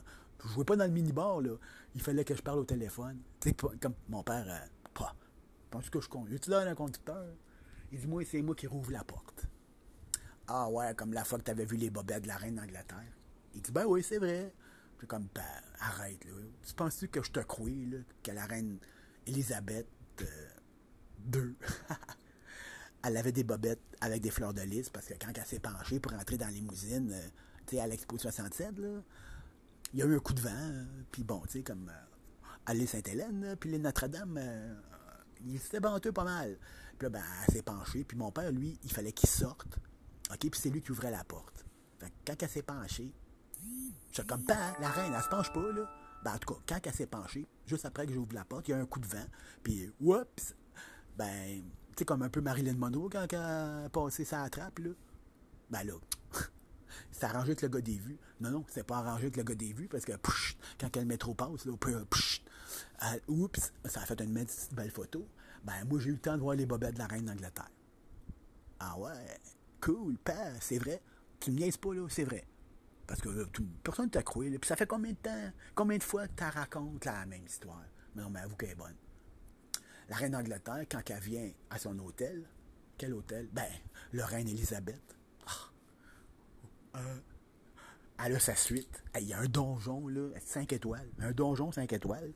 [0.44, 1.56] Je jouais pas dans le mini-bar, là.
[1.96, 3.20] Il fallait que je parle au téléphone.
[3.40, 5.16] Tu comme mon père, euh, pas.
[5.70, 6.40] Penses que je conduis?
[6.40, 7.26] Tu là un conducteur?
[7.92, 9.48] Il dit, moi, c'est moi qui rouvre la porte.
[10.48, 13.14] Ah ouais, comme la fois que tu avais vu les bobettes de la reine d'Angleterre.
[13.56, 14.54] Il dit, ben oui, c'est vrai.
[14.98, 15.44] Puis comme, ben,
[15.80, 16.32] arrête, là.
[16.66, 18.80] Tu penses-tu que je te crois, là, que la reine
[19.26, 19.88] Elisabeth
[20.20, 20.26] II
[21.36, 21.54] euh,
[23.04, 26.00] elle avait des bobettes avec des fleurs de lys parce que quand elle s'est penchée
[26.00, 27.28] pour entrer dans limousine, euh,
[27.68, 29.02] tu sais, à l'Expo 67, là,
[29.94, 32.50] il y a eu un coup de vent, euh, puis bon, tu sais, comme euh,
[32.66, 34.40] à l'île Sainte-Hélène, puis l'île Notre-Dame,
[35.46, 36.58] il s'était venteux pas mal.
[36.98, 39.78] Puis là, ben, elle s'est penchée, puis mon père, lui, il fallait qu'il sorte,
[40.34, 41.66] OK, puis c'est lui qui ouvrait la porte.
[42.00, 43.14] Fait que quand elle s'est penchée,
[44.12, 45.90] j'étais comme, ben, la reine, elle se penche pas, là.
[46.24, 48.72] Ben, en tout cas, quand elle s'est penchée, juste après que j'ouvre la porte, il
[48.72, 49.26] y a un coup de vent,
[49.62, 50.56] puis, oups,
[51.18, 54.90] ben, tu sais, comme un peu Marilyn Monroe quand elle a passé sa trappe, là.
[55.70, 55.94] Ben là,
[57.12, 58.18] c'est arrangé avec le gars des vues.
[58.40, 60.12] Non, non, c'est pas arrangé avec le gars des vues parce que
[60.80, 61.74] quand le métro passe, là,
[63.04, 65.28] euh, oups, ça a fait une belle photo.
[65.64, 67.72] Ben moi, j'ai eu le temps de voir les bobettes de la reine d'Angleterre.
[68.80, 69.40] Ah ouais,
[69.84, 71.02] cool, pas, c'est vrai.
[71.40, 72.46] Tu me niaises pas, là, c'est vrai.
[73.06, 73.46] Parce que euh,
[73.84, 74.50] personne t'a cru.
[74.50, 77.84] Puis ça fait combien de temps, combien de fois que tu racontes la même histoire?
[78.16, 78.96] Mais non, mais avoue qu'elle est bonne.
[80.10, 82.48] La reine d'Angleterre, quand elle vient à son hôtel,
[82.98, 83.50] quel hôtel?
[83.52, 83.72] Ben,
[84.12, 85.18] le reine Elisabeth.
[85.46, 87.00] Ah.
[87.00, 87.20] Euh,
[88.24, 89.04] elle a sa suite.
[89.20, 91.10] Il y a un donjon, là, 5 étoiles.
[91.20, 92.34] Un donjon 5 étoiles.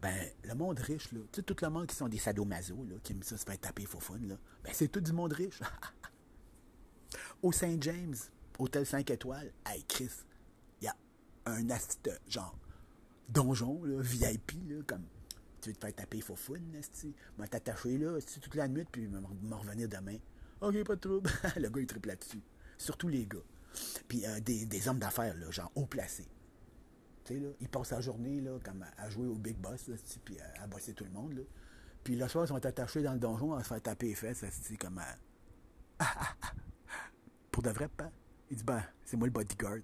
[0.00, 2.96] Ben, le monde riche, là, tu sais, tout le monde qui sont des sadomaso, là,
[3.02, 5.60] qui aiment ça se faire taper faux fun, là, ben, c'est tout du monde riche.
[7.42, 8.16] Au Saint James,
[8.58, 10.10] hôtel 5 étoiles, hey, Chris,
[10.80, 10.96] il y a
[11.46, 12.56] un ast genre,
[13.28, 15.04] donjon, là, VIP, là, comme,
[15.60, 16.54] tu veux te faire taper faux fun,
[17.36, 20.16] vas t'attacher là, toute la nuit, puis m'en revenir demain.
[20.60, 21.30] Ok, pas de trouble.
[21.56, 22.40] le gars, il triple là-dessus.
[22.78, 23.38] Surtout les gars.
[24.08, 26.28] Puis euh, des, hommes d'affaires, là, genre haut placés.
[27.24, 29.96] Tu sais, là, ils passent la journée, là, comme à, jouer au Big Boss, là,
[30.24, 31.42] puis à, à, bosser tout le monde, là.
[32.02, 34.44] Puis le soir, ils sont attachés dans le donjon à se faire taper les fesses,
[34.78, 36.04] comme à...
[37.56, 38.10] Pour de vrai, pas.
[38.50, 39.78] Il dit, ben, c'est moi le bodyguard.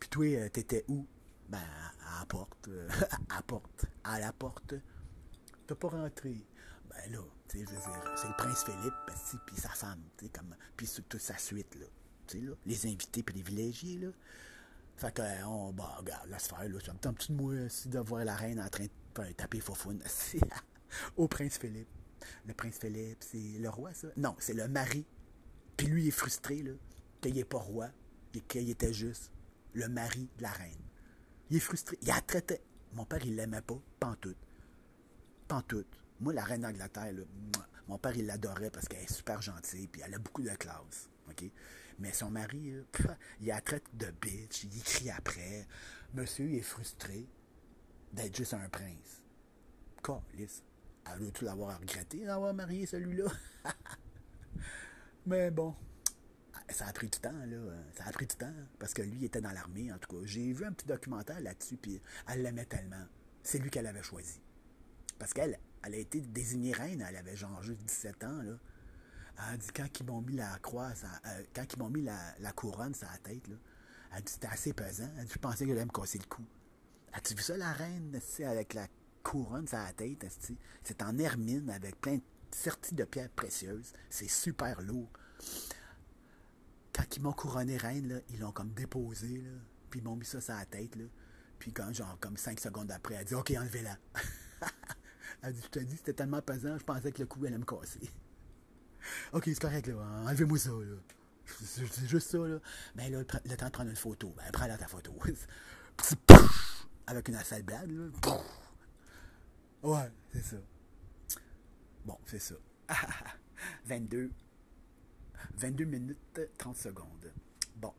[0.00, 1.06] Puis toi, euh, t'étais où?
[1.48, 1.60] Ben,
[2.04, 2.66] à la porte.
[2.66, 2.88] Euh,
[3.30, 3.84] à la porte.
[4.02, 4.74] À la porte.
[5.64, 6.44] T'as pas rentré.
[6.90, 10.24] Ben là, tu sais, je veux dire, c'est le prince Philippe, puis sa femme, tu
[10.24, 11.86] sais, comme, puis toute sa suite, là
[12.66, 13.98] les invités privilégiés.
[13.98, 14.08] Là.
[14.96, 16.78] Fait que, on, bah, regarde, laisse faire, là.
[16.84, 20.02] Ça me tente de moi aussi de voir la reine en train de taper Fofoun
[21.16, 21.86] au prince Philippe.
[22.48, 24.08] Le prince Philippe, c'est le roi, ça?
[24.16, 25.04] Non, c'est le mari.
[25.76, 26.72] Puis lui, il est frustré, là,
[27.22, 27.88] qu'il n'est pas roi
[28.34, 29.32] et qu'il était juste
[29.72, 30.82] le mari de la reine.
[31.50, 31.98] Il est frustré.
[32.02, 32.60] Il a traité.
[32.92, 34.36] Mon père, il l'aimait pas, pantoute.
[35.48, 35.98] Pantoute.
[36.20, 37.12] Moi, la reine d'Angleterre,
[37.88, 41.08] mon père, il l'adorait parce qu'elle est super gentille, puis elle a beaucoup de classe.
[41.98, 42.74] Mais son mari,
[43.40, 45.66] il a traite de bitch, il crie après.
[46.14, 47.26] Monsieur, il est frustré
[48.12, 49.22] d'être juste un prince.
[50.02, 50.62] Calice.
[51.10, 53.24] Elle veut tout l'avoir regretté d'avoir marié celui-là?
[55.26, 55.74] Mais bon,
[56.82, 57.58] ça a pris du temps, là.
[57.96, 58.52] Ça a pris du temps.
[58.80, 60.26] Parce que lui, il était dans l'armée, en tout cas.
[60.26, 63.04] J'ai vu un petit documentaire là-dessus, puis elle l'aimait tellement.
[63.44, 64.40] C'est lui qu'elle avait choisi.
[65.16, 68.58] Parce qu'elle, elle a été désignée reine, elle avait genre juste 17 ans, là.
[69.50, 70.90] Elle dit quand ils m'ont mis la croix,
[71.26, 73.56] euh, quand ils m'ont mis la, couronne sur la tête, là,
[74.14, 75.08] elle dit c'était assez pesant.
[75.18, 76.44] Elle dit je pensais qu'elle allait me casser le cou.
[77.12, 78.88] As-tu vu ça, la reine, avec la
[79.22, 80.26] couronne sur la tête?
[80.82, 83.92] C'est en hermine avec plein de sertis de pierres précieuses.
[84.10, 85.10] C'est super lourd.
[86.92, 89.50] Quand ils m'ont couronné reine, là, ils l'ont comme déposé, là,
[89.90, 90.96] puis ils m'ont mis ça sur la tête.
[90.96, 91.04] Là.
[91.58, 93.96] Puis quand, genre, comme cinq secondes après, elle dit OK, enlevez-la.
[95.42, 97.64] elle dit Je te dis, c'était tellement pesant, je pensais que le cou allait me
[97.64, 98.10] casser.
[99.32, 99.94] OK, c'est correct, là.
[100.26, 100.96] Enlevez-moi ça, là.
[101.44, 102.58] C'est juste ça, là.
[102.94, 104.34] Mais là, le temps de prendre une photo.
[104.36, 105.12] Ben, prends-la ta photo.
[107.06, 108.08] Avec une assez blague, là.
[109.82, 110.56] Ouais, c'est ça.
[112.04, 112.54] Bon, c'est ça.
[113.86, 114.30] 22.
[115.56, 117.32] 22 minutes 30 secondes.
[117.76, 117.92] Bon,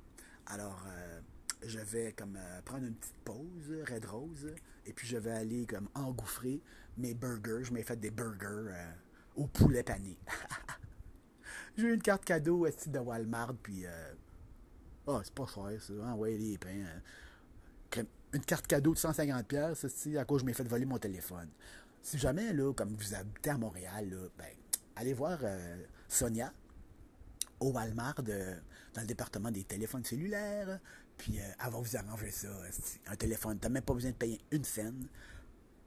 [0.45, 1.19] alors, euh,
[1.65, 4.47] je vais comme euh, prendre une petite pause, Red Rose,
[4.85, 6.61] et puis je vais aller comme engouffrer
[6.97, 7.63] mes burgers.
[7.63, 8.91] Je m'ai fait des burgers euh,
[9.35, 10.17] au poulet pané.
[11.77, 13.85] J'ai eu une carte cadeau aussi de Walmart, puis.
[13.85, 14.13] Euh,
[15.07, 15.93] oh, c'est pas cher, ça.
[15.93, 16.85] Envoyez les pains.
[16.85, 18.03] Hein.
[18.33, 21.49] Une carte cadeau de 150$, ceci, à cause je m'ai fait voler mon téléphone.
[22.01, 24.47] Si jamais, là, comme vous habitez à Montréal, ben,
[24.95, 25.37] allez voir
[26.07, 26.51] Sonia
[27.63, 30.79] au Walmart dans le département des téléphones cellulaires.
[31.17, 32.49] Puis euh, va vous arranger ça.
[33.07, 35.07] Un téléphone, t'as même pas besoin de payer une scène.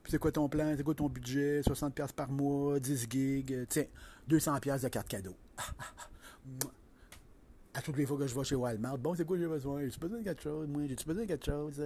[0.02, 0.74] Puis c'est quoi ton plan?
[0.76, 1.60] C'est quoi ton budget?
[1.62, 3.86] 60$ par mois, 10 gigs, tiens,
[4.28, 5.36] 200$ de carte cadeau.
[7.74, 9.82] à toutes les fois que je vais chez Walmart, bon, c'est quoi j'ai besoin?
[9.82, 10.68] J'ai-tu besoin de quelque chose?
[10.68, 11.82] Moi, j'ai-tu besoin de quelque chose?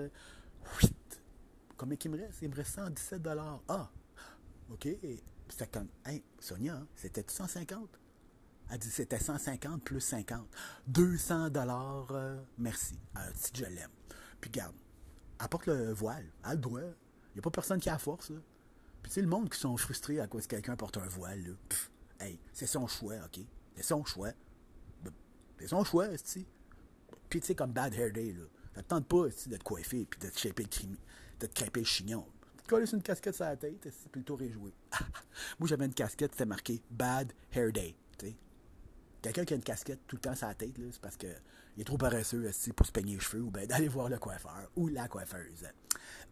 [1.77, 2.43] Combien qu'il me reste?
[2.43, 3.27] Il me reste 117
[3.69, 3.91] Ah!
[4.71, 4.89] OK.
[5.49, 8.00] C'était hey, Sonia, c'était 150?
[8.71, 10.47] Elle dit c'était 150 plus 50.
[10.87, 12.99] 200 dollars, euh, merci.
[13.17, 13.91] Euh, si je l'aime.
[14.41, 14.77] Puis garde,
[15.39, 16.81] apporte le voile, elle le droit.
[16.81, 18.31] Il n'y a pas personne qui a la force.
[18.31, 18.39] Là.
[19.03, 21.43] Puis c'est le monde qui sont frustrés à cause que quelqu'un porte un voile.
[21.43, 22.27] Là.
[22.27, 23.41] hey, c'est son choix, OK?
[23.75, 24.31] C'est son choix.
[25.59, 26.47] C'est son choix, tu
[27.29, 28.45] Puis tu sais, comme Bad Hair Day, là.
[28.75, 30.99] Ça te tente pas de te coiffer puis de te shaper le crimi,
[31.41, 32.25] de te crêper le chignon.
[32.67, 34.73] Tu une casquette sur la tête, puis le tour est joué.
[35.59, 37.97] Moi, j'avais une casquette, c'était marqué Bad Hair Day.
[39.23, 41.31] Quelqu'un qui a une casquette tout le temps sur la tête, c'est parce qu'il
[41.79, 44.89] est trop paresseux pour se peigner les cheveux ou ben, d'aller voir le coiffeur ou
[44.89, 45.67] la coiffeuse.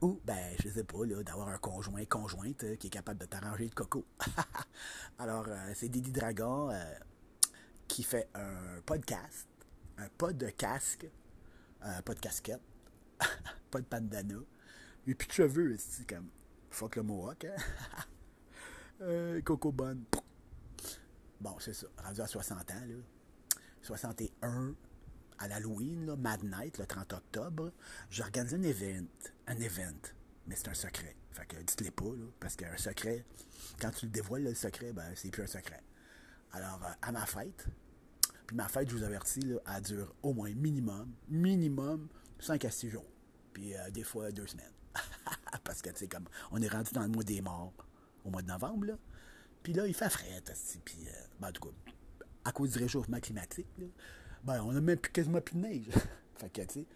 [0.01, 3.68] Ou, ben, je sais pas, d'avoir un conjoint, conjointe euh, qui est capable de t'arranger
[3.68, 4.07] de coco.
[5.18, 6.94] Alors, euh, c'est Didi Dragon euh,
[7.88, 9.48] qui fait un podcast,
[9.98, 11.07] un pas de casque,
[11.81, 12.62] pas de casquette,
[13.70, 14.38] pas de bandana,
[15.07, 16.29] et puis de cheveux, c'est comme
[16.70, 19.40] fuck le mohawk, hein?
[19.44, 20.05] Coco Bonne.
[21.40, 22.94] Bon, c'est ça, rendu à 60 ans, là.
[23.83, 24.74] 61,
[25.38, 27.72] à l'Halloween, Mad Night, le 30 octobre,
[28.11, 29.07] j'organise un event.
[29.46, 30.01] Un event.
[30.46, 31.16] Mais c'est un secret.
[31.31, 33.24] Fait que dites-les pas, là, parce qu'un secret,
[33.81, 35.83] quand tu le dévoiles, le secret, ben, c'est plus un secret.
[36.53, 37.66] Alors, euh, à ma fête,
[38.46, 42.09] puis ma fête, je vous avertis, là, elle dure au moins minimum, minimum
[42.40, 43.12] 5 à 6 jours.
[43.53, 44.72] Puis des fois, deux semaines.
[45.64, 47.74] Parce que, tu sais, comme, on est rendu dans le mois des morts,
[48.24, 48.98] au mois de novembre, là.
[49.68, 50.42] Puis là, il fait frais,
[50.83, 50.96] puis,
[51.38, 51.74] ben, en tout cas,
[52.46, 53.66] à cause du réchauffement climatique,
[54.42, 55.85] ben, on a même plus, quasiment plus de neige.
[56.38, 56.87] fait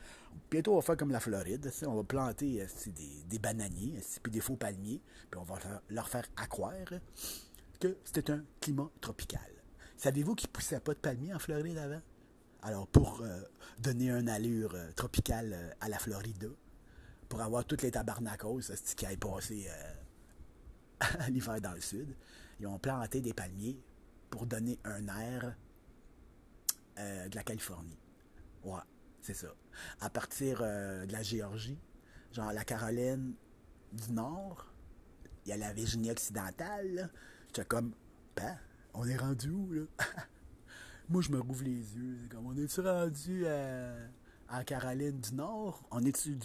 [0.51, 4.41] bientôt, on va faire comme la Floride, on va planter des, des, bananiers, puis des
[4.41, 5.59] faux palmiers, puis on va
[5.91, 6.73] leur faire accroire
[7.79, 9.53] que c'était un climat tropical.
[9.99, 12.01] Savez-vous qu'ils ne poussaient pas de palmiers en Floride avant?
[12.63, 13.43] Alors, pour euh,
[13.81, 16.51] donner une allure euh, tropicale euh, à la Floride,
[17.29, 18.61] pour avoir toutes les tabarnacos
[18.97, 19.69] qui aient passé
[21.29, 22.17] l'hiver dans le sud,
[22.63, 23.79] ils ont planté des palmiers
[24.31, 25.57] pour donner un air
[26.97, 27.99] de la Californie.
[28.65, 28.81] Ouais,
[29.21, 29.49] c'est ça.
[30.01, 31.79] À partir de la Géorgie,
[32.33, 33.35] genre la Caroline
[33.93, 34.73] du Nord,
[35.45, 37.11] il y a la Virginie occidentale,
[37.55, 37.93] J'étais comme,
[38.35, 38.57] ben,
[38.95, 39.83] on est rendu où, là?
[41.11, 42.17] Moi, je me rouvre les yeux.
[42.31, 45.83] Comme, on est-tu rendu à, Caroline du Nord?
[45.91, 46.39] On est-tu,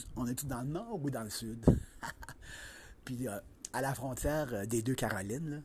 [0.46, 1.64] dans le Nord ou dans le Sud?
[3.06, 3.40] Puis, euh,
[3.72, 5.58] à la frontière euh, des deux Carolines, là,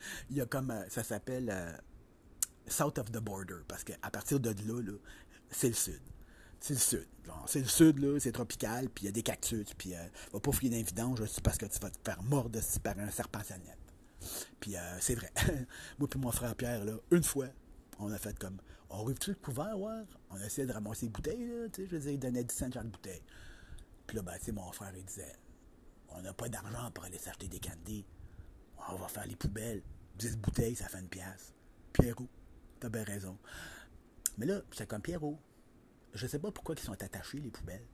[0.30, 1.80] il y a comme, euh, ça s'appelle
[2.66, 4.92] South of the Border, parce qu'à partir de là, là
[5.50, 6.00] c'est le Sud.
[6.60, 7.06] C'est le Sud.
[7.46, 10.40] C'est le Sud, là, c'est tropical, puis il y a des cactus, puis euh, va
[10.40, 13.78] pas fouiller d'un juste parce que tu vas te faire mordre par un serpent sanette.
[14.58, 15.32] Puis euh, c'est vrai.
[15.98, 17.48] moi puis mon frère Pierre, là, une fois,
[17.98, 18.58] on a fait comme,
[18.90, 20.02] on rouvre tout le couvert, ouais.
[20.30, 22.54] On a essayé de ramasser les bouteilles, tu sais, je veux dire, il donnait 10
[22.54, 23.22] cents chaque bouteille.
[24.06, 25.36] Puis là, ben, tu sais, mon frère, il disait,
[26.08, 28.04] on n'a pas d'argent pour aller s'acheter des candies.
[28.88, 29.82] On va faire les poubelles.
[30.16, 31.54] 10 bouteilles, ça fait une pièce.
[31.92, 32.28] Pierrot,
[32.80, 33.38] t'as bien raison.
[34.36, 35.38] Mais là, c'est comme Pierrot,
[36.14, 37.86] je sais pas pourquoi ils sont attachés, les poubelles.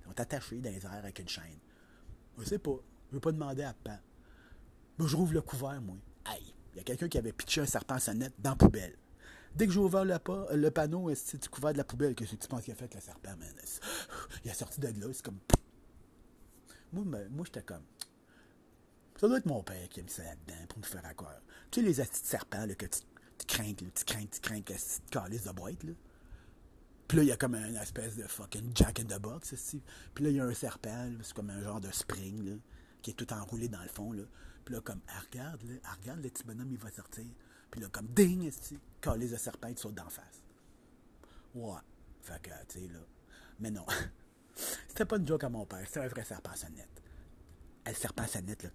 [0.00, 1.58] Ils sont attachés dans les airs avec une chaîne.
[2.38, 2.76] Je sais pas.
[3.08, 3.98] Je veux pas demander à Pan.
[4.98, 5.96] Mais je rouvre le couvert, moi.
[6.24, 6.54] Aïe!
[6.72, 8.96] Il y a quelqu'un qui avait pitché un serpent sonnette dans la poubelle.
[9.54, 10.16] Dès que j'ai ouvert le,
[10.54, 12.94] le panneau du couvert de la poubelle, qu'est-ce que tu penses qu'il a fait avec
[12.94, 13.52] le serpent, man?
[14.44, 15.38] Il a sorti de là, c'est comme.
[16.92, 17.82] Moi, moi j'étais comme.
[19.22, 21.32] Ça doit être mon père qui a mis ça là-dedans pour me faire quoi.
[21.70, 22.98] Tu sais, les astis de serpent que tu,
[23.38, 25.92] tu crains, tu crains, tu crains que tu te de boîte, là.
[27.06, 29.80] Puis là, il y a comme une espèce de fucking Jack in the Box, ici.
[30.12, 32.56] Puis là, il y a un serpent, c'est comme un genre de spring, là,
[33.00, 34.24] qui est tout enroulé dans le fond, là.
[34.64, 37.26] Puis là, comme, regarde, là, regarde, le petit bonhomme, il va sortir.
[37.70, 40.42] Puis là, comme, ding, ici, quand les serpents, ils sautent d'en face.
[41.54, 41.78] Ouais.
[42.22, 42.98] Fait que, tu sais, là.
[43.60, 43.86] Mais non.
[44.88, 47.01] c'était pas une joke à mon père, c'était un vrai serpent sonnette.
[47.86, 48.70] Le serpent sonnette, là,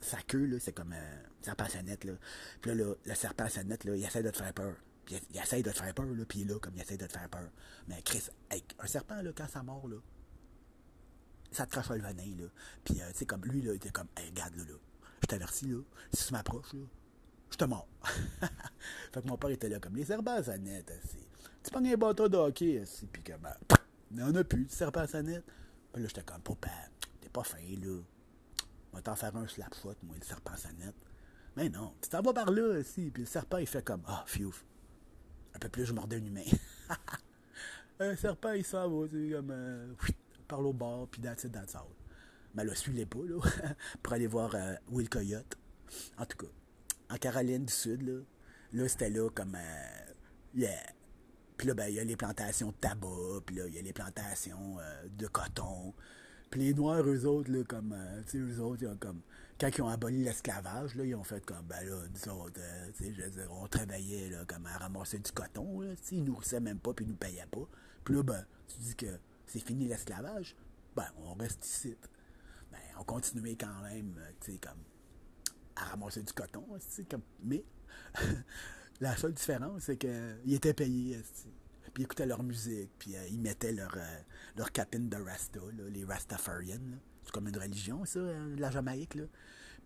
[0.00, 2.12] sa queue, là, c'est comme un serpent sonnette, là.
[2.60, 4.74] Puis là, là, le serpent sonnette, là, il essaie de te faire peur.
[5.04, 6.98] Puis il, essaye de te faire peur, là, puis il est là, comme il essaye
[6.98, 7.48] de te faire peur.
[7.88, 8.28] Mais Chris,
[8.78, 9.96] un serpent, là, quand ça mord, là,
[11.50, 12.48] ça te crache le venin, là.
[12.84, 14.74] Puis, euh, tu sais, comme lui, là, il était comme, hey, regarde, là, là,
[15.22, 15.80] je t'avertis, là,
[16.12, 16.86] si tu m'approches, là,
[17.50, 17.88] je te mords.
[19.12, 20.92] fait que mon père était là, comme, les serpents à net,
[21.62, 23.54] tu prends un bâton de hockey, puis que, ben,
[24.10, 25.44] mais on a plus de serpent à net.
[25.92, 26.70] Puis là, j'étais comme, papa,
[27.34, 28.00] pas fin, là.
[28.92, 30.94] On va t'en faire un slap foot, moi, le serpent à net.
[31.56, 33.10] Mais non, tu t'en vas par là, aussi.
[33.10, 34.50] Puis le serpent, il fait comme, ah, oh,
[35.54, 36.44] un peu plus, je mordais un humain.
[38.00, 39.92] un serpent, il s'en va, tu sais, comme, euh,
[40.46, 41.88] par au bord, puis that's it, that's all.
[42.54, 43.40] Mais là, suivez pas, là,
[44.02, 45.58] pour aller voir euh, Will Coyote.
[46.16, 46.52] En tout cas,
[47.10, 48.20] en Caroline du Sud, là,
[48.72, 50.12] là c'était là comme, euh,
[50.54, 50.94] yeah.
[51.56, 53.82] Puis là, ben, il y a les plantations de tabac, puis là, il y a
[53.82, 55.94] les plantations euh, de coton.
[56.54, 59.22] Puis les Noirs, eux autres, là, comme, euh, tu sais, eux autres, ils comme,
[59.58, 62.90] quand ils ont aboli l'esclavage, là, ils ont fait comme, ben là, nous autres, euh,
[62.96, 66.78] tu sais, on travaillait, là, comme à ramasser du coton, là, tu ils nourrissaient même
[66.78, 67.68] pas, puis ils nous payaient pas.
[68.04, 70.54] Puis là, ben, tu dis que c'est fini l'esclavage,
[70.94, 71.96] ben, on reste ici.
[72.70, 74.78] Ben, on continuait quand même, euh, tu sais, comme,
[75.74, 77.64] à ramasser du coton, tu sais, comme, mais,
[79.00, 81.20] la seule différence, c'est qu'ils étaient payés,
[81.94, 83.96] puis ils écoutaient leur musique, puis ils mettaient leur,
[84.56, 86.96] leur capine de Rasta, là, les Rastafarians, là.
[87.24, 89.24] C'est comme une religion, ça, euh, la Jamaïque, là.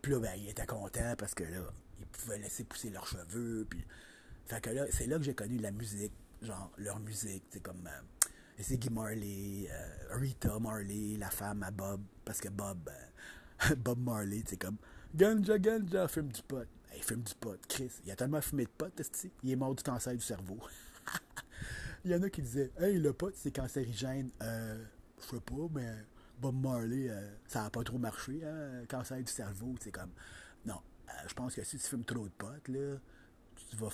[0.03, 3.67] Puis là, ben, ils étaient contents parce que là, ils pouvaient laisser pousser leurs cheveux.
[3.69, 3.85] Puis...
[4.47, 7.87] Fait que là, c'est là que j'ai connu la musique, genre leur musique, c'est comme
[7.87, 12.91] euh, Ziggy Marley, euh, Rita Marley, la femme à Bob, parce que Bob,
[13.77, 14.79] Bob Marley, c'est comme
[15.15, 16.67] Ganja, Ganja, fume du pot.
[16.97, 17.93] Il fume du pot, Chris.
[18.05, 18.91] Il a tellement fumé de pot,
[19.43, 20.59] il est mort du cancer du cerveau.
[22.05, 24.31] Il y en a qui disaient Hey, le pot, c'est cancérigène.
[24.43, 24.85] Euh,
[25.21, 25.93] je sais pas, mais
[26.41, 30.13] Bob Marley, euh, ça n'a pas trop marché, hein, cancer du cerveau, c'est comme,
[30.65, 32.97] non, euh, je pense que si tu fumes trop de potes, là,
[33.71, 33.91] tu vas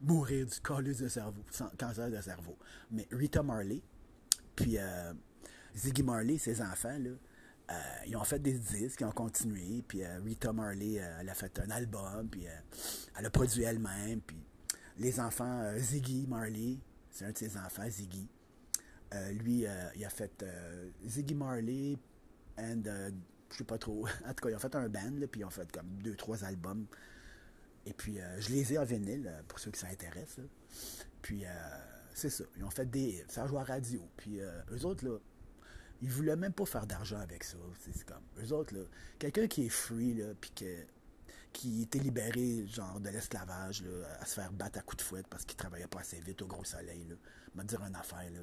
[0.00, 1.42] mourir du calice de cerveau,
[1.78, 2.56] cancer de cerveau.
[2.90, 3.82] Mais Rita Marley,
[4.54, 5.12] puis euh,
[5.76, 7.10] Ziggy Marley, ses enfants, là,
[8.04, 11.70] ils ont fait des disques, ils ont continué, puis Rita Marley, elle a fait un
[11.70, 12.44] album, puis
[13.16, 14.36] elle a produit elle-même, puis
[14.98, 16.78] les enfants, Ziggy Marley,
[17.20, 18.26] c'est un de ses enfants, Ziggy,
[19.12, 21.98] Euh, lui, euh, il a fait euh, Ziggy Marley,
[22.56, 22.82] and
[23.50, 24.06] je sais pas trop.
[24.24, 26.14] En tout cas, ils ont fait un band, là, puis ils ont fait comme deux,
[26.14, 26.86] trois albums.
[27.84, 30.46] Et puis, je les ai en vinyle, pour ceux qui s'intéressent.
[31.20, 31.44] Puis,
[32.14, 32.44] c'est ça.
[32.56, 33.24] Ils ont fait des.
[33.28, 34.00] Ça joue à radio.
[34.16, 35.18] Puis, eux autres, là,
[36.02, 37.58] ils voulaient même pas faire d'argent avec ça.
[37.80, 38.22] C'est comme.
[38.42, 38.84] Eux autres, là,
[39.18, 40.86] quelqu'un qui est free, là, puis que
[41.52, 43.84] qui était libéré, genre, de l'esclavage,
[44.20, 46.46] à se faire battre à coups de fouette parce qu'il travaillait pas assez vite au
[46.46, 47.16] gros soleil, là.
[47.54, 48.40] Me dire une affaire, là.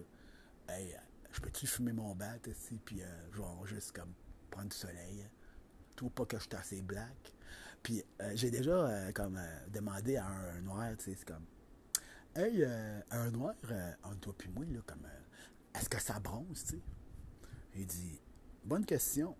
[0.73, 0.95] Hey,
[1.31, 4.13] je peux-tu fumer mon bat, ici, puis euh, genre, juste comme
[4.49, 5.29] prendre du soleil?
[5.95, 7.33] Tout pas que je suis assez black.
[7.83, 9.39] Puis euh, j'ai déjà, euh, comme,
[9.69, 11.45] demandé à un, noir, tu sais, c'est comme,
[12.35, 12.65] hey,
[13.11, 13.53] un noir,
[14.03, 15.07] entre toi puis moi, là, comme,
[15.75, 16.81] est-ce que ça bronze, tu sais?
[17.75, 18.19] Il dit,
[18.63, 19.35] bonne question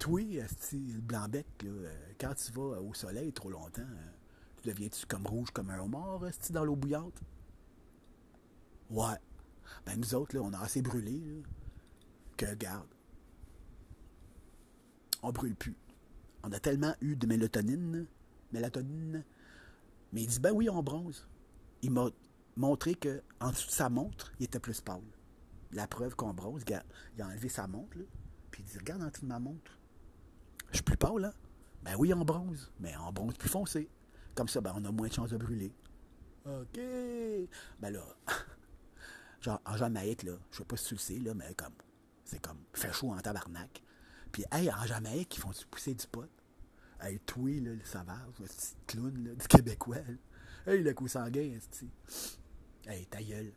[0.00, 4.10] toi, le blanc-bec, euh, quand tu vas au soleil trop longtemps, euh,
[4.56, 7.20] tu deviens-tu comme rouge comme un homard, dans l'eau bouillante?
[8.90, 9.18] Ouais.
[9.84, 11.44] Ben, nous autres, là, on a assez brûlé,
[12.36, 12.88] que, garde,
[15.22, 15.76] on brûle plus.
[16.42, 18.06] On a tellement eu de mélatonine,
[18.52, 19.22] mélatonine.
[20.12, 21.28] Mais il dit, ben oui, on bronze.
[21.82, 22.08] Il m'a
[22.56, 25.02] montré que en dessous de sa montre, il était plus pâle.
[25.72, 27.98] La preuve qu'on bronze, il a enlevé sa montre,
[28.50, 29.79] puis il dit, regarde en dessous de ma montre.
[30.70, 31.32] Je suis plus pâle, là.
[31.82, 33.88] Ben oui, en bronze, mais en bronze plus foncé.
[34.34, 35.74] Comme ça, ben, on a moins de chances de brûler.
[36.46, 36.80] OK.
[37.80, 38.04] Ben là,
[39.40, 41.74] genre, en Jamaïque, là, je sais pas si là, mais comme,
[42.24, 43.82] c'est comme, fait chaud en tabarnak.
[44.30, 46.28] Puis, hey, en Jamaïque, ils font pousser du pot.
[47.00, 49.96] Hey, toi, le sauvage, le petit clown, du Québécois.
[50.66, 51.58] Hey, le coup sanguin,
[52.86, 53.52] Hey, ta gueule.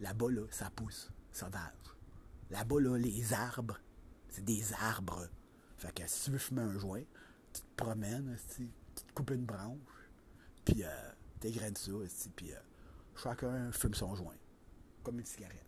[0.00, 1.10] Là-bas, là, ça pousse.
[1.32, 1.72] Sauvage.
[2.50, 3.78] Là-bas, là, les arbres,
[4.28, 5.28] c'est des arbres.
[5.78, 7.04] Fait que si tu veux fumer un joint,
[7.52, 9.78] tu te promènes, tu te coupes une branche,
[10.64, 11.92] puis euh, t'égraines ça,
[12.34, 12.58] puis euh,
[13.14, 14.36] chacun fume son joint,
[15.04, 15.64] comme une cigarette.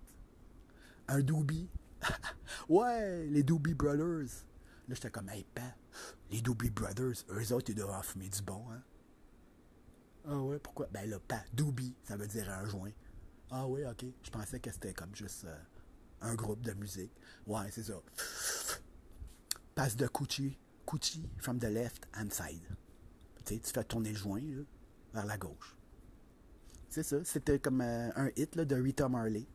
[1.06, 1.68] Un Doobie.
[2.68, 4.44] ouais, les Doobie Brothers.
[4.88, 5.74] Là, j'étais comme, hey, pas,
[6.30, 8.82] les Doobie Brothers, eux autres, ils doivent fumer du bon, hein.
[10.26, 10.86] Ah ouais, pourquoi?
[10.92, 12.92] Ben là, pas, Doobie, ça veut dire un joint.
[13.50, 14.04] Ah ouais, ok.
[14.22, 15.56] Je pensais que c'était comme juste euh,
[16.20, 17.12] un groupe de musique.
[17.46, 17.94] Ouais, c'est ça
[19.80, 22.60] passe de Coochie, Coochie from the left hand side.
[23.46, 24.42] Tu, fais tourner le joint
[25.14, 25.74] vers la gauche.
[26.90, 27.24] C'est ça.
[27.24, 29.46] C'était comme euh, un hit de Rita Marley.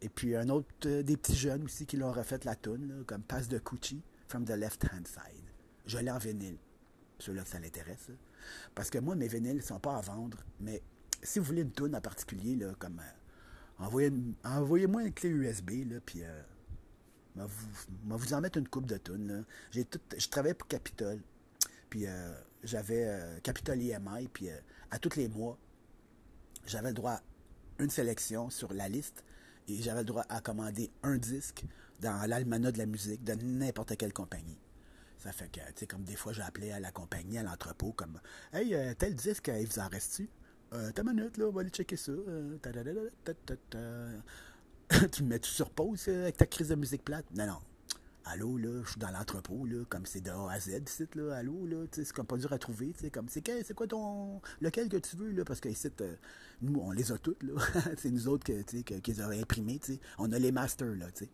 [0.00, 3.22] Et puis un autre euh, des petits jeunes aussi qui l'ont refait la toune, comme
[3.22, 5.44] passe de Coochie from the left hand side.
[5.84, 6.56] Je l'ai en vinyle.
[7.18, 8.08] Ceux-là ça l'intéresse.
[8.74, 10.38] Parce que moi, mes vinyles ne sont pas à vendre.
[10.58, 10.80] Mais
[11.22, 14.10] si vous voulez une toune en particulier, comme euh,
[14.42, 15.70] envoyez-moi une clé USB,
[16.06, 16.22] puis
[17.36, 19.44] vais vous, vous en mettre une coupe de tonnes.
[19.70, 21.20] J'ai tout, je travaillais pour Capitol.
[21.90, 24.28] Puis euh, j'avais euh, Capitol IMI.
[24.32, 24.56] Puis euh,
[24.90, 25.58] à tous les mois,
[26.66, 27.22] j'avais le droit à
[27.78, 29.24] une sélection sur la liste.
[29.68, 31.64] Et j'avais le droit à commander un disque
[32.00, 34.58] dans l'almanach de la musique de n'importe quelle compagnie.
[35.18, 38.20] Ça fait que, tu sais, comme des fois, j'appelais à la compagnie, à l'entrepôt, comme
[38.52, 40.28] Hey, tel disque, il vous en reste-tu?
[40.74, 42.12] Euh, ta minute, là, on va aller checker ça.
[45.12, 47.26] tu me mets tout sur pause euh, avec ta crise de musique plate?
[47.34, 47.58] Non, non.
[48.26, 51.36] Allô, là, je suis dans l'entrepôt, là, comme c'est de A à Z, ici, là,
[51.36, 54.96] allô, là, c'est comme pas dur à trouver, tu comme, c'est quoi ton, lequel que
[54.96, 56.16] tu veux, là, parce que euh,
[56.62, 57.52] nous, on les a toutes, là,
[57.98, 60.52] c'est nous autres que, tu sais, qui les auraient imprimés, tu sais, on a les
[60.52, 61.30] masters, là, tu sais.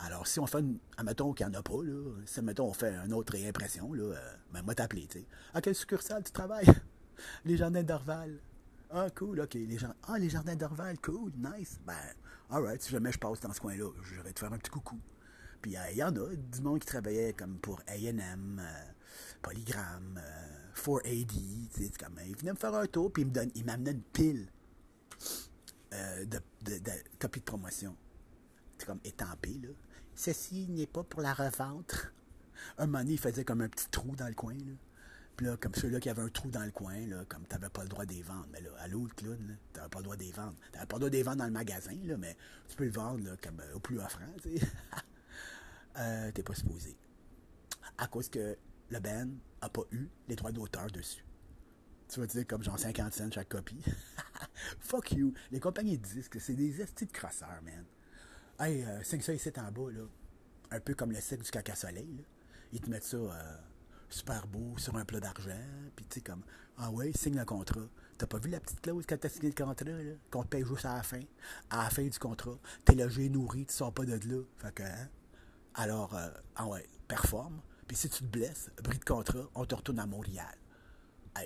[0.00, 2.74] Alors, si on fait, une, admettons qu'il n'y en a pas, là, si, mettons, on
[2.74, 5.26] fait une autre réimpression, là, euh, ben, moi, t'appeler, tu sais.
[5.54, 6.66] À quelle succursale tu travailles?
[7.46, 8.38] les Jardins d'Orval.
[8.90, 9.54] Ah, cool, ok.
[9.54, 11.78] Les gens, ah, les Jardins d'Orval, cool, nice.
[11.86, 11.94] Ben,
[12.52, 15.00] alright, si jamais je passe dans ce coin-là, je vais te faire un petit coucou.
[15.60, 18.84] Puis euh, il y en a du monde qui travaillait comme pour AM, euh,
[19.40, 20.20] Polygram,
[20.74, 24.48] 4AD, tu sais, comme, ils venaient me faire un tour, puis ils m'amenaient une pile
[25.92, 26.40] euh, de,
[27.18, 27.96] copies de promotion.
[28.78, 29.68] C'est comme étampé, là.
[30.14, 32.12] Ceci n'est pas pour la revente.
[32.76, 34.74] Un moment donné, il faisait comme un petit trou dans le coin, là.
[35.42, 37.82] Là, comme ceux-là qui avaient un trou dans le coin, là, comme tu n'avais pas
[37.82, 38.46] le droit de les vendre.
[38.52, 40.54] Mais là, à l'autre clown, tu n'avais pas le droit de les vendre.
[40.70, 42.36] Tu n'avais pas le droit de les vendre dans le magasin, là, mais
[42.68, 44.22] tu peux les vendre là, comme, euh, au plus offrant.
[44.40, 44.66] Tu sais.
[45.98, 46.96] euh, pas supposé.
[47.98, 48.56] À cause que
[48.90, 49.30] le band
[49.60, 51.24] n'a pas eu les droits d'auteur dessus.
[52.08, 53.82] Tu vas dire comme genre 50 cents chaque copie.
[54.78, 55.34] Fuck you.
[55.50, 57.84] Les compagnies de disques, c'est des estis de crosseurs, man.
[58.60, 60.04] Hey, euh, 5 ça ici en bas, là.
[60.70, 62.22] Un peu comme le sec du caca soleil, là.
[62.72, 63.16] Ils te mettent ça.
[63.16, 63.56] Euh,
[64.12, 65.50] super beau sur un plat d'argent.
[65.96, 66.42] Puis tu sais, comme,
[66.78, 67.88] ah ouais, signe le contrat.
[68.18, 70.14] T'as pas vu la petite clause quand t'as signé le contrat, là?
[70.30, 71.20] Qu'on te paye juste à la fin.
[71.70, 74.42] À la fin du contrat, t'es logé, nourri, tu sors pas de là.
[74.58, 75.08] Fait que, hein?
[75.74, 77.60] Alors, euh, ah ouais, performe.
[77.86, 80.54] Puis si tu te blesses, bris de contrat, on te retourne à Montréal.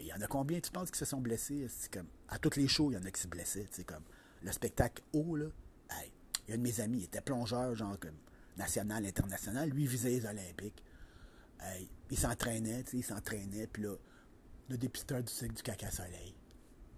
[0.01, 1.67] Il y en a combien, tu penses, qui se sont blessés?
[1.69, 3.69] C'est comme, à toutes les shows, il y en a qui se blessaient.
[3.71, 4.03] C'est comme,
[4.43, 5.47] le spectacle haut, là,
[5.91, 6.13] hey,
[6.47, 8.17] Il y a un de mes amis, il était plongeur, genre comme
[8.57, 9.71] national, international.
[9.71, 10.83] Lui, visait les Olympiques.
[12.11, 13.67] Il s'entraînait, tu sais, il s'entraînait.
[13.67, 13.95] Puis là,
[14.69, 16.35] le dépisteur du cycle du caca soleil.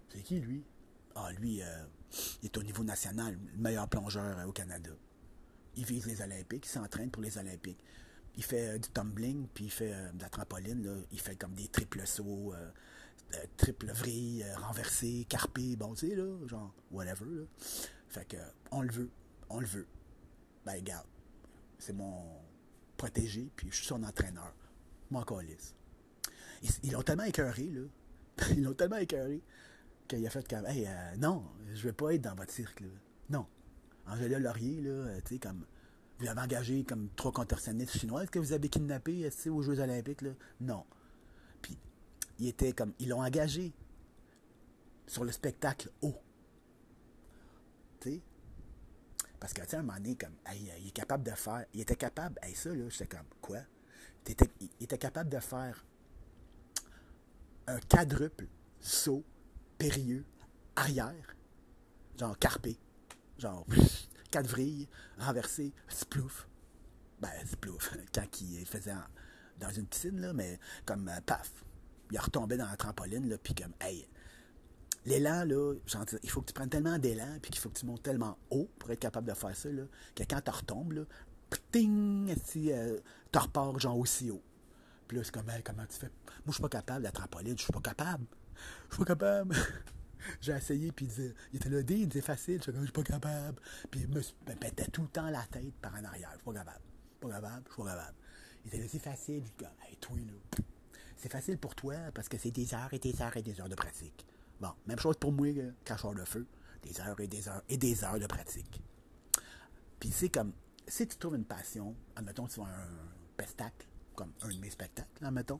[0.09, 0.63] C'est qui, lui?
[1.15, 1.85] Ah, lui, euh,
[2.41, 4.91] il est au niveau national, le meilleur plongeur euh, au Canada.
[5.75, 7.83] Il vise les Olympiques, il s'entraîne pour les Olympiques.
[8.35, 11.05] Il fait euh, du tumbling, puis il fait de la trampoline.
[11.11, 12.53] Il fait comme des triples sauts,
[13.57, 16.15] triple vrille, renversé, carpé, bon, tu sais,
[16.47, 17.45] genre, whatever.
[18.07, 18.37] Fait que,
[18.71, 19.11] on le veut,
[19.49, 19.87] on le veut.
[20.65, 21.07] Ben, regarde,
[21.77, 22.23] c'est mon
[22.99, 24.53] protégé, puis je suis son entraîneur.
[25.09, 25.73] Mon colis.
[26.61, 27.81] Ils, ils l'ont tellement écœuré, là.
[28.51, 29.41] ils l'ont tellement écœuré
[30.07, 32.87] qu'il a fait comme Hey, euh, non, je veux pas être dans votre cirque, là.
[33.29, 33.47] Non.
[34.05, 35.65] Angela Laurier, là, euh, tu sais, comme.
[36.19, 38.23] Vous avez engagé comme trois contorsionnistes chinois.
[38.23, 40.31] Est-ce que vous avez kidnappé aux Jeux Olympiques, là?
[40.59, 40.85] Non.
[41.61, 41.77] Puis,
[42.39, 42.93] il était comme.
[42.99, 43.71] Ils l'ont engagé
[45.07, 46.17] sur le spectacle haut.
[48.01, 48.21] Tu sais?
[49.39, 51.65] Parce que, tu sais, un moment donné, comme, hey, il est capable de faire.
[51.73, 52.37] Il était capable.
[52.41, 53.59] Hey, ça, là, j'étais comme, quoi?
[54.27, 55.85] il était capable de faire
[57.67, 58.47] un quadruple
[58.79, 59.23] saut
[59.77, 60.25] périlleux
[60.75, 61.35] arrière,
[62.17, 62.77] genre carpé,
[63.37, 63.65] genre
[64.31, 64.87] quatre vrilles,
[65.17, 66.47] renversé, splouf.
[67.19, 68.93] Ben, splouf, quand il faisait
[69.57, 71.65] dans une piscine, là, mais comme euh, paf,
[72.11, 74.07] il a retombé dans la trampoline, là, puis comme, hey,
[75.05, 75.73] l'élan, là,
[76.23, 78.69] il faut que tu prennes tellement d'élan, puis qu'il faut que tu montes tellement haut
[78.77, 79.83] pour être capable de faire ça, là,
[80.15, 81.01] que quand tu retombes, là,
[81.71, 82.97] ting, si, euh,
[83.31, 84.43] tu repars genre aussi haut.
[85.07, 86.11] Puis là, c'est comme, comment tu fais?
[86.27, 88.25] Moi, je suis pas capable de trampoline, je suis pas capable.
[88.89, 89.55] Je suis pas capable.
[90.41, 91.07] J'ai essayé, puis
[91.51, 93.59] il, était là, il disait facile, je suis pas capable.
[93.89, 94.21] Puis il me
[94.55, 96.81] pétait tout le temps la tête par en arrière, je suis pas capable.
[97.21, 98.15] Pas capable, je suis pas capable.
[98.63, 100.63] Il était là, c'est facile, je dis, hey, toi, là.
[101.15, 103.69] C'est facile pour toi parce que c'est des heures et des heures et des heures
[103.69, 104.25] de pratique.
[104.59, 105.47] Bon, même chose pour moi,
[105.85, 106.45] cacheur de feu.
[106.83, 108.81] Des heures et des heures et des heures de pratique.
[109.99, 110.53] Puis c'est comme,
[110.87, 115.25] si tu trouves une passion, admettons, tu vois un pestacle, comme un de mes spectacles,
[115.25, 115.59] admettons,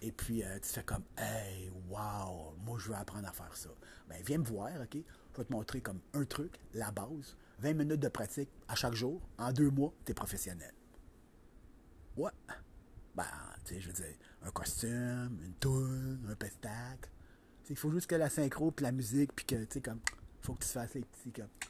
[0.00, 3.68] et puis euh, tu fais comme, hey, wow, moi je veux apprendre à faire ça.
[4.08, 4.96] Ben, viens me voir, OK?
[5.32, 8.94] Je vais te montrer comme un truc, la base, 20 minutes de pratique à chaque
[8.94, 9.20] jour.
[9.38, 10.72] En deux mois, tu es professionnel.
[12.16, 12.30] Ouais.
[13.14, 13.24] Ben,
[13.64, 17.10] tu sais, je veux dire, un costume, une toune, un pestacle.
[17.70, 20.00] Il faut juste que la synchro, puis la musique, puis que, tu sais, comme,
[20.42, 21.68] faut que tu fasses les petits, comme, tu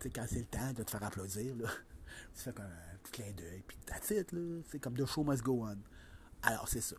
[0.00, 1.68] sais, quand c'est le temps de te faire applaudir, là,
[2.34, 4.60] tu fais comme un petit clin d'œil, puis that's it, là.
[4.70, 5.78] C'est comme The Show Must Go On.
[6.42, 6.96] Alors, c'est ça.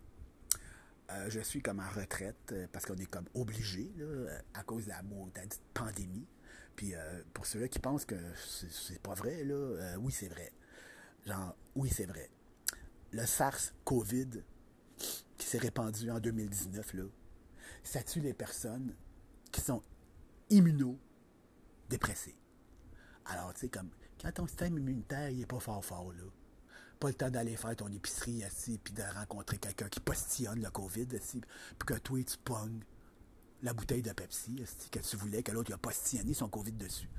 [1.12, 3.92] Euh, je suis comme en retraite euh, parce qu'on est comme obligé
[4.54, 5.02] à cause de la
[5.74, 6.28] pandémie.
[6.76, 10.52] Puis euh, pour ceux-là qui pensent que c'est pas vrai, là, oui, c'est vrai.
[11.26, 12.30] Genre, oui, c'est vrai.
[13.12, 14.42] Le SARS-CoV
[14.98, 17.04] qui s'est répandu en 2019, là,
[17.84, 18.96] ça tue les personnes
[19.52, 19.82] qui sont
[20.50, 22.38] immunodépressées.
[23.26, 23.90] Alors, tu sais, comme
[24.22, 26.24] quand ton système immunitaire n'est pas fort fort, là,
[27.00, 30.70] pas le temps d'aller faire ton épicerie, assis, puis de rencontrer quelqu'un qui postillonne le
[30.70, 31.42] COVID, assis,
[31.78, 32.84] puis que toi, tu pognes
[33.62, 37.10] la bouteille de Pepsi, que tu voulais, que l'autre, il a postillonné son COVID dessus.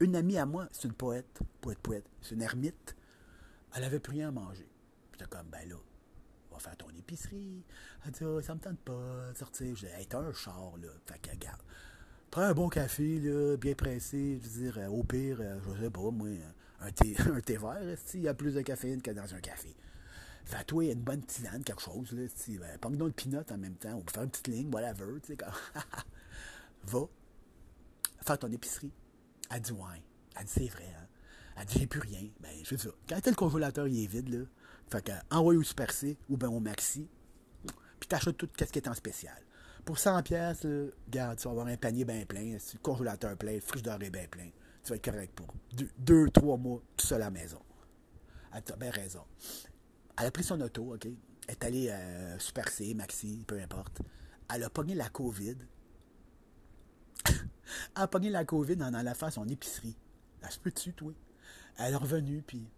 [0.00, 2.96] Une amie à moi, c'est une poète, poète, poète, c'est une ermite,
[3.74, 4.68] elle avait plus rien à manger.
[5.12, 5.76] J'étais comme, ben là,
[6.62, 7.64] faire ton épicerie.
[8.04, 9.74] Elle dit, oh, ça me tente pas de sortir.
[9.74, 10.88] Dit, hey, un char, là.
[11.06, 11.60] Fait que, regarde,
[12.30, 15.82] prends un bon café, là, bien pressé, je veux dire, euh, au pire, euh, je
[15.82, 16.28] sais pas, moi,
[16.80, 17.78] un thé, un thé vert,
[18.14, 19.74] il y a plus de caféine que dans un café.
[20.44, 22.26] Fais-toi une bonne tisane, quelque chose, là,
[22.80, 25.38] ben, donc le pinot en même temps, ou faire une petite ligne, whatever, tu sais,
[26.84, 27.00] Va,
[28.22, 28.90] faire ton épicerie.
[29.50, 30.02] Elle dit, ouais.
[30.36, 31.06] Elle dit, c'est vrai, hein.
[31.56, 32.28] Elle dit, j'ai plus rien.
[32.40, 32.88] Ben, je ça.
[33.08, 34.44] Quand le congélateur, il est vide, là,
[34.92, 37.08] fait que, Super C ou ben au Maxi,
[37.98, 39.36] puis t'achètes tout ce qui est en spécial.
[39.84, 40.64] Pour 100 pièces,
[41.06, 44.26] regarde, tu vas avoir un panier bien plein, un congélateur plein, le frigidaire est bien
[44.30, 44.50] plein
[44.82, 45.54] tu vas être correct pour
[45.98, 47.60] deux, trois mois tout seul à la maison.
[48.52, 49.24] Elle a bien raison.
[50.18, 51.06] Elle a pris son auto, OK?
[51.06, 51.16] Elle
[51.48, 54.02] est allée euh, Super C, Maxi, peu importe.
[54.52, 55.56] Elle a pogné la COVID.
[57.28, 57.34] elle
[57.94, 59.96] a pogné la COVID en allant faire son épicerie.
[60.42, 61.12] Elle se peut dessus, toi?
[61.78, 62.68] Elle est revenue, puis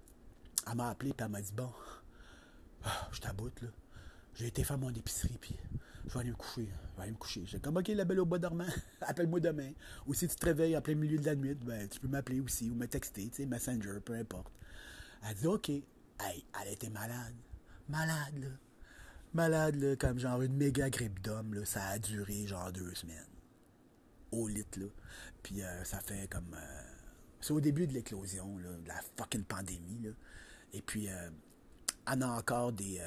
[0.68, 1.72] elle m'a appelé, puis elle m'a dit Bon,
[2.84, 3.68] ah, je t'aboute, là.
[4.34, 5.56] J'ai été faire mon épicerie, puis
[6.06, 6.68] je vais aller me coucher.
[6.68, 7.44] Je vais aller me coucher.
[7.46, 8.66] J'ai comme, OK, la belle au bois dormant,
[9.00, 9.72] appelle-moi demain.
[10.06, 12.40] Ou si tu te réveilles en plein milieu de la nuit, ben, tu peux m'appeler
[12.40, 14.52] aussi ou me texter, tu sais, Messenger, peu importe.
[15.28, 15.68] Elle dit, OK.
[15.68, 17.34] Hey, elle était malade.
[17.88, 18.48] Malade, là.
[19.32, 21.64] Malade, là, comme genre une méga grippe d'homme, là.
[21.64, 23.16] Ça a duré genre deux semaines.
[24.30, 24.86] Au lit, là.
[25.42, 26.54] Puis euh, ça fait comme.
[26.54, 26.82] Euh,
[27.40, 30.10] c'est au début de l'éclosion, de la fucking pandémie, là.
[30.72, 31.30] Et puis, euh,
[32.12, 33.00] elle a encore des,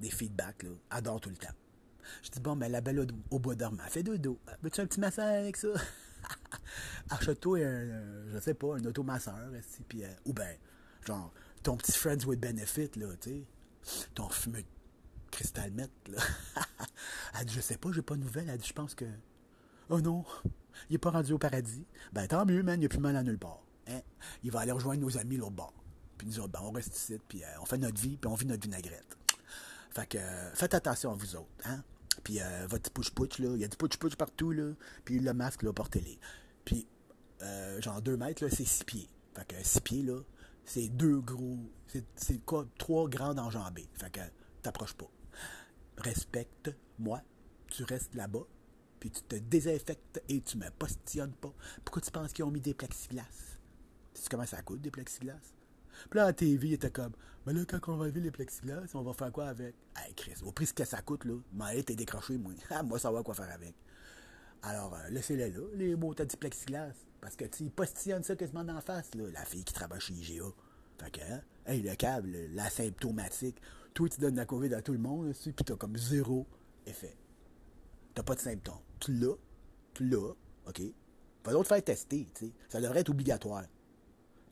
[0.00, 0.70] des feedbacks, là.
[0.96, 1.54] Elle tout le temps.
[2.22, 4.38] Je dis, bon, ben, la belle au, bois dormant, fais dodo.
[4.62, 5.68] Veux-tu un petit massage avec ça?
[7.10, 9.50] Achète-toi un, je sais pas, un automasseur,
[9.88, 10.56] puis, euh, ou ben,
[11.06, 11.32] genre,
[11.62, 13.30] ton petit Friends with Benefit, là, tu
[13.82, 14.64] sais, ton fumeux
[15.30, 15.86] cristal là.
[17.40, 18.48] elle dit, je sais pas, j'ai pas de nouvelles.
[18.48, 19.04] Elle dit, je pense que,
[19.90, 20.24] oh non,
[20.88, 21.86] il est pas rendu au paradis.
[22.12, 23.62] Ben, tant mieux, man, il a plus mal à nulle part.
[23.88, 24.00] Hein?
[24.42, 25.83] Il va aller rejoindre nos amis l'autre bord.
[26.16, 28.34] Puis nous autres, ben, on reste ici, puis euh, on fait notre vie, puis on
[28.34, 29.16] vit notre vinaigrette.
[29.90, 31.82] Fait que, euh, faites attention à vous autres, hein?
[32.22, 34.72] Puis euh, votre push-push, là, il y a du push-push partout, là.
[35.04, 36.18] Puis le masque, là, portez-les.
[36.64, 36.86] Puis,
[37.80, 39.08] genre, deux mètres, là, c'est six pieds.
[39.34, 40.20] Fait que six pieds, là,
[40.64, 41.58] c'est deux gros...
[42.16, 42.66] C'est quoi?
[42.78, 43.88] Trois grandes enjambées.
[43.94, 44.20] Fait que
[44.62, 45.10] t'approches pas.
[45.98, 47.20] Respecte-moi.
[47.68, 48.46] Tu restes là-bas.
[48.98, 51.52] Puis tu te désinfectes et tu me postillonnes pas.
[51.84, 53.22] Pourquoi tu penses qu'ils ont mis des plexiglas?
[54.14, 55.40] Tu sais comment ça coûte, des plexiglas?
[56.10, 57.12] Puis là, la TV, il était comme,
[57.46, 59.74] mais là, quand on va enlever les plexiglas, on va faire quoi avec?
[59.96, 62.52] Hey, Chris, au prix que ça coûte, là, m'a été décroché, moi.
[62.70, 63.74] Ah, moi, savoir quoi faire avec.
[64.62, 66.92] Alors, euh, laissez-les là, les mots du plexiglas.
[67.20, 70.44] Parce que, tu postillonnes ça quasiment d'en face, là, la fille qui travaille chez IGA.
[70.98, 73.60] Fait que, hein, hey, le câble, la symptomatique,
[73.92, 76.46] toi, tu donnes la COVID à tout le monde, puis t'as comme zéro
[76.86, 77.16] effet.
[78.14, 78.80] T'as pas de symptômes.
[79.00, 79.36] Tu l'as,
[79.92, 80.32] tu l'as,
[80.66, 80.82] OK?
[81.42, 82.52] Pas d'autre faire tester, tu sais.
[82.68, 83.64] Ça devrait être obligatoire.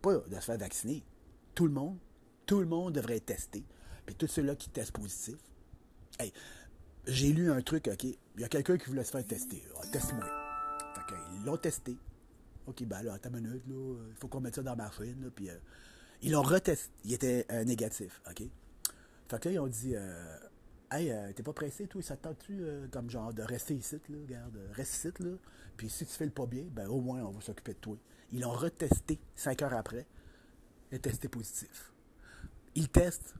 [0.02, 1.04] Pas de se faire vacciner.
[1.54, 1.98] Tout le monde,
[2.46, 3.64] tout le monde devrait être testé.
[4.06, 5.36] Puis tous ceux-là qui testent positif.
[6.18, 6.32] Hey,
[7.06, 8.04] j'ai lu un truc, OK?
[8.04, 9.62] Il y a quelqu'un qui voulait se faire tester.
[9.76, 10.24] Ah, teste-moi.
[10.94, 11.96] Fait ils l'ont testé.
[12.66, 13.96] OK, ben là, attends une minute, là.
[14.10, 15.30] Il faut qu'on mette ça dans la machine.
[15.34, 15.56] Puis, euh,
[16.22, 16.90] ils l'ont retesté.
[17.04, 18.42] Il était euh, négatif, OK?
[19.28, 20.36] Fait que là, ils ont dit, euh,
[20.90, 24.18] hey, t'es pas pressé, toi, ça te tente-tu, comme genre, de rester ici, là?
[24.22, 25.36] Regarde, reste ici, là.
[25.76, 27.96] Puis si tu fais le pas bien, ben au moins, on va s'occuper de toi.
[28.30, 30.06] Ils l'ont retesté cinq heures après
[30.92, 31.92] est testé positif.
[32.74, 33.34] Il teste.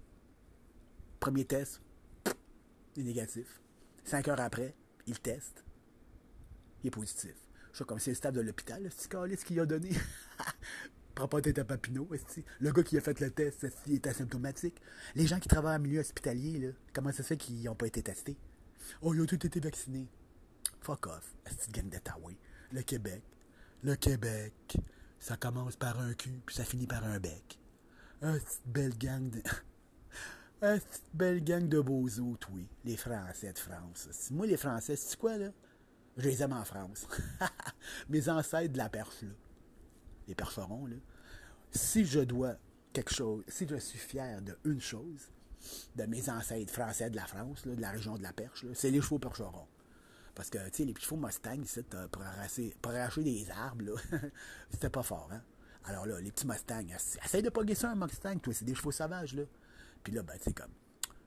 [1.21, 1.81] Premier test,
[2.97, 3.61] il est négatif.
[4.05, 4.75] Cinq heures après,
[5.07, 5.65] il teste.
[6.83, 7.35] Il est positif.
[7.73, 9.91] Je sais comme c'est le stade de l'hôpital, ce qu'il a donné.
[11.15, 12.09] Prends pas tête à Papineau.
[12.61, 14.81] Le gars qui a fait le test, il est asymptomatique.
[15.15, 18.03] Les gens qui travaillent en milieu hospitalier, comment ça se fait qu'ils n'ont pas été
[18.03, 18.37] testés?
[19.01, 20.09] Oh, ils ont tous été vaccinés.
[20.81, 21.35] Fuck off.
[21.47, 22.33] Cette gang d'Ottawa.
[22.73, 23.23] Le Québec.
[23.85, 24.77] Le Québec.
[25.23, 27.57] Ça commence par un cul, puis ça finit par un bec.
[28.23, 29.41] Un belle gang de.
[30.63, 30.79] Un
[31.15, 32.67] belle gang de bozos, oui.
[32.85, 34.09] Les Français de France.
[34.33, 35.51] Moi, les Français, c'est quoi, là?
[36.17, 37.07] Je les aime en France.
[38.09, 39.29] Mes ancêtres de la perche, là.
[40.27, 40.97] Les percherons, là.
[41.71, 42.57] Si je dois
[42.93, 45.31] quelque chose, si je suis fier de une chose,
[45.95, 49.01] de mes ancêtres français de la France, de la région de la Perche, c'est les
[49.01, 49.69] chevaux percherons.
[50.35, 54.19] Parce que, tu sais, les chevaux Mustang, ici, pour, arracher, pour arracher des arbres, là,
[54.71, 55.43] c'était pas fort, hein.
[55.85, 56.87] Alors là, les petits Mustangs,
[57.25, 59.43] essaye de pas ça un Mustang, toi, c'est des chevaux sauvages, là.
[60.03, 60.71] Puis là, ben, tu sais, comme,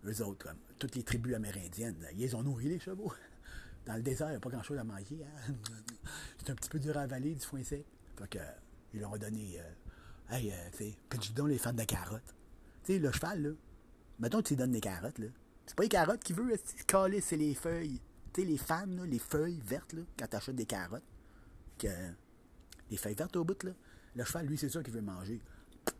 [0.05, 3.13] eux autres, comme, toutes les tribus amérindiennes, ils ont nourri les chevaux.
[3.85, 5.53] Dans le désert, il n'y a pas grand-chose à manger, hein.
[6.39, 7.85] C'est un petit peu dur à avaler, du foin sec.
[8.17, 8.39] Fait que,
[8.93, 12.33] ils leur ont donné, euh, hey, euh, tu sais, puis donne les fans de carottes.
[12.85, 13.49] Tu sais, le cheval, là,
[14.19, 15.27] mettons que tu lui donnes des carottes, là.
[15.67, 17.99] C'est pas les carottes qu'il veut, c'est c'est les feuilles
[18.43, 21.03] les fans, les feuilles vertes, là, quand tu achètes des carottes,
[21.77, 21.87] que,
[22.89, 23.71] les feuilles vertes au bout, là,
[24.15, 25.41] le cheval, lui, c'est ça qu'il veut manger.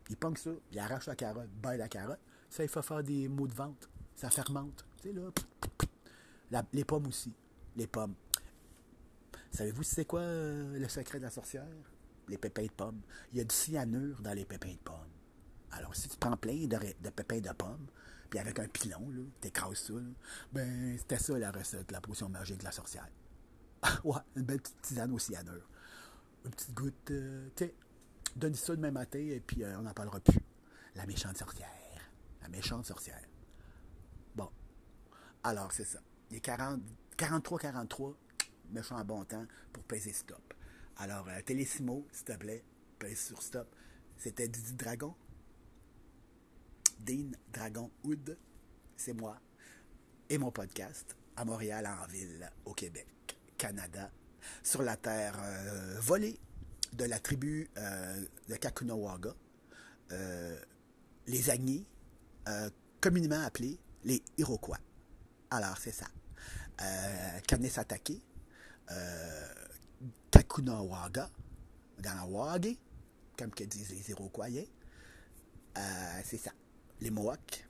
[0.09, 2.19] Il ponque ça, il arrache la carotte, baille la carotte.
[2.49, 3.89] Ça, il faut faire des mots de vente.
[4.15, 4.85] Ça fermente.
[5.01, 5.15] Tu sais,
[6.51, 7.33] là, les pommes aussi.
[7.75, 8.15] Les pommes.
[9.51, 11.67] Savez-vous c'est quoi euh, le secret de la sorcière?
[12.27, 13.01] Les pépins de pommes.
[13.31, 14.95] Il y a du cyanure dans les pépins de pommes.
[15.71, 17.87] Alors, si tu prends plein de pépins de pommes,
[18.39, 19.93] avec un pilon, là, t'écrases ça,
[20.51, 23.09] ben, c'était ça la recette, la potion magique de la sorcière.
[24.03, 25.67] ouais, une belle petite tisane au cyanure.
[26.43, 27.75] Une petite goutte, euh, tu sais,
[28.35, 30.39] donne ça demain matin, et puis euh, on n'en parlera plus.
[30.95, 31.69] La méchante sorcière.
[32.41, 33.21] La méchante sorcière.
[34.35, 34.49] Bon.
[35.43, 35.99] Alors, c'est ça.
[36.29, 36.47] Il est
[37.17, 38.15] 43-43,
[38.71, 40.53] méchant bon temps pour peser stop.
[40.97, 42.63] Alors, euh, Télésimo, s'il te plaît,
[42.99, 43.67] pèse sur stop.
[44.17, 45.13] C'était Didi Dragon.
[46.99, 48.37] Dean Dragon Hood,
[48.97, 49.39] c'est moi,
[50.29, 53.07] et mon podcast à Montréal, en ville, au Québec,
[53.57, 54.11] Canada,
[54.63, 56.39] sur la terre euh, volée
[56.93, 59.35] de la tribu euh, de Kakunawaga,
[60.11, 60.59] euh,
[61.27, 61.85] les Agnis,
[63.01, 64.77] communément appelés les Iroquois.
[65.49, 66.05] Alors, c'est ça.
[67.47, 68.21] Kanesatake,
[70.29, 71.31] Kakunawaga,
[71.99, 72.77] Ganawage,
[73.35, 74.47] comme que disent les Iroquois,
[76.23, 76.51] c'est ça
[77.01, 77.67] les Mohawks.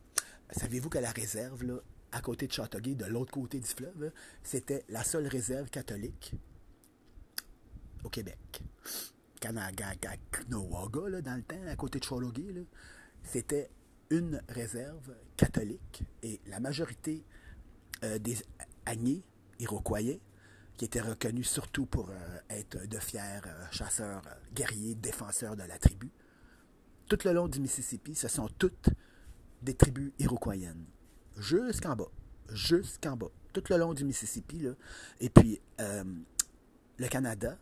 [0.51, 4.11] Savez-vous que la réserve, à côté de Châteauguay, de l'autre côté du fleuve,
[4.43, 6.33] c'était la seule réserve catholique
[8.03, 8.61] au Québec?
[9.43, 12.65] Là, dans le temps, à côté de Châteauguay,
[13.23, 13.69] c'était
[14.09, 17.23] une réserve catholique et la majorité
[18.03, 18.37] euh, des
[18.85, 19.23] Agnés,
[19.59, 20.19] Iroquois,
[20.77, 22.09] qui étaient reconnus surtout pour
[22.49, 24.21] être de fiers chasseurs,
[24.53, 26.11] guerriers, défenseurs de la tribu.
[27.07, 28.89] Tout le long du Mississippi, ce sont toutes
[29.65, 30.85] des tribus iroquoiennes.
[31.35, 32.09] Jusqu'en bas.
[32.49, 33.31] Jusqu'en bas.
[33.51, 34.65] Tout le long du Mississippi.
[35.19, 37.57] Et puis, le Canada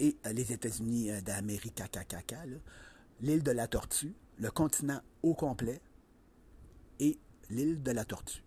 [0.00, 1.80] et les États-Unis d'Amérique,
[3.20, 5.80] l'île de la Tortue, le continent au complet
[6.98, 7.18] et
[7.50, 8.42] l'île de la Tortue.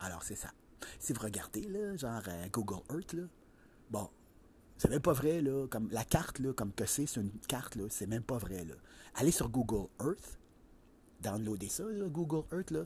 [0.00, 0.50] Alors, c'est ça.
[0.98, 3.22] Si vous regardez, là, genre euh, Google Earth, là,
[3.90, 4.10] bon,
[4.76, 7.76] c'est même pas vrai, là, comme la carte, là, comme que c'est, c'est une carte,
[7.76, 8.66] là, c'est même pas vrai.
[9.14, 10.40] Allez sur Google Earth,
[11.22, 12.84] downloadez ça, Google Earth, là.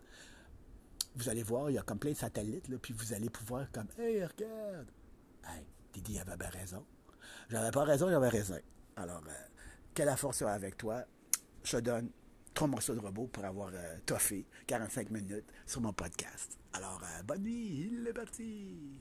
[1.17, 3.71] Vous allez voir, il y a comme plein de satellites, là, puis vous allez pouvoir
[3.73, 4.91] comme, hey, regarde!
[5.45, 6.85] Hey, Didi avait bien raison.
[7.49, 8.59] J'avais pas raison, j'avais raison.
[8.97, 9.47] Alors, euh,
[9.95, 11.05] quelle la force avec toi?
[11.65, 12.11] Je te donne
[12.53, 16.59] trois morceaux de robot pour avoir euh, toffé 45 minutes sur mon podcast.
[16.73, 18.93] Alors, euh, bonne nuit, il est parti!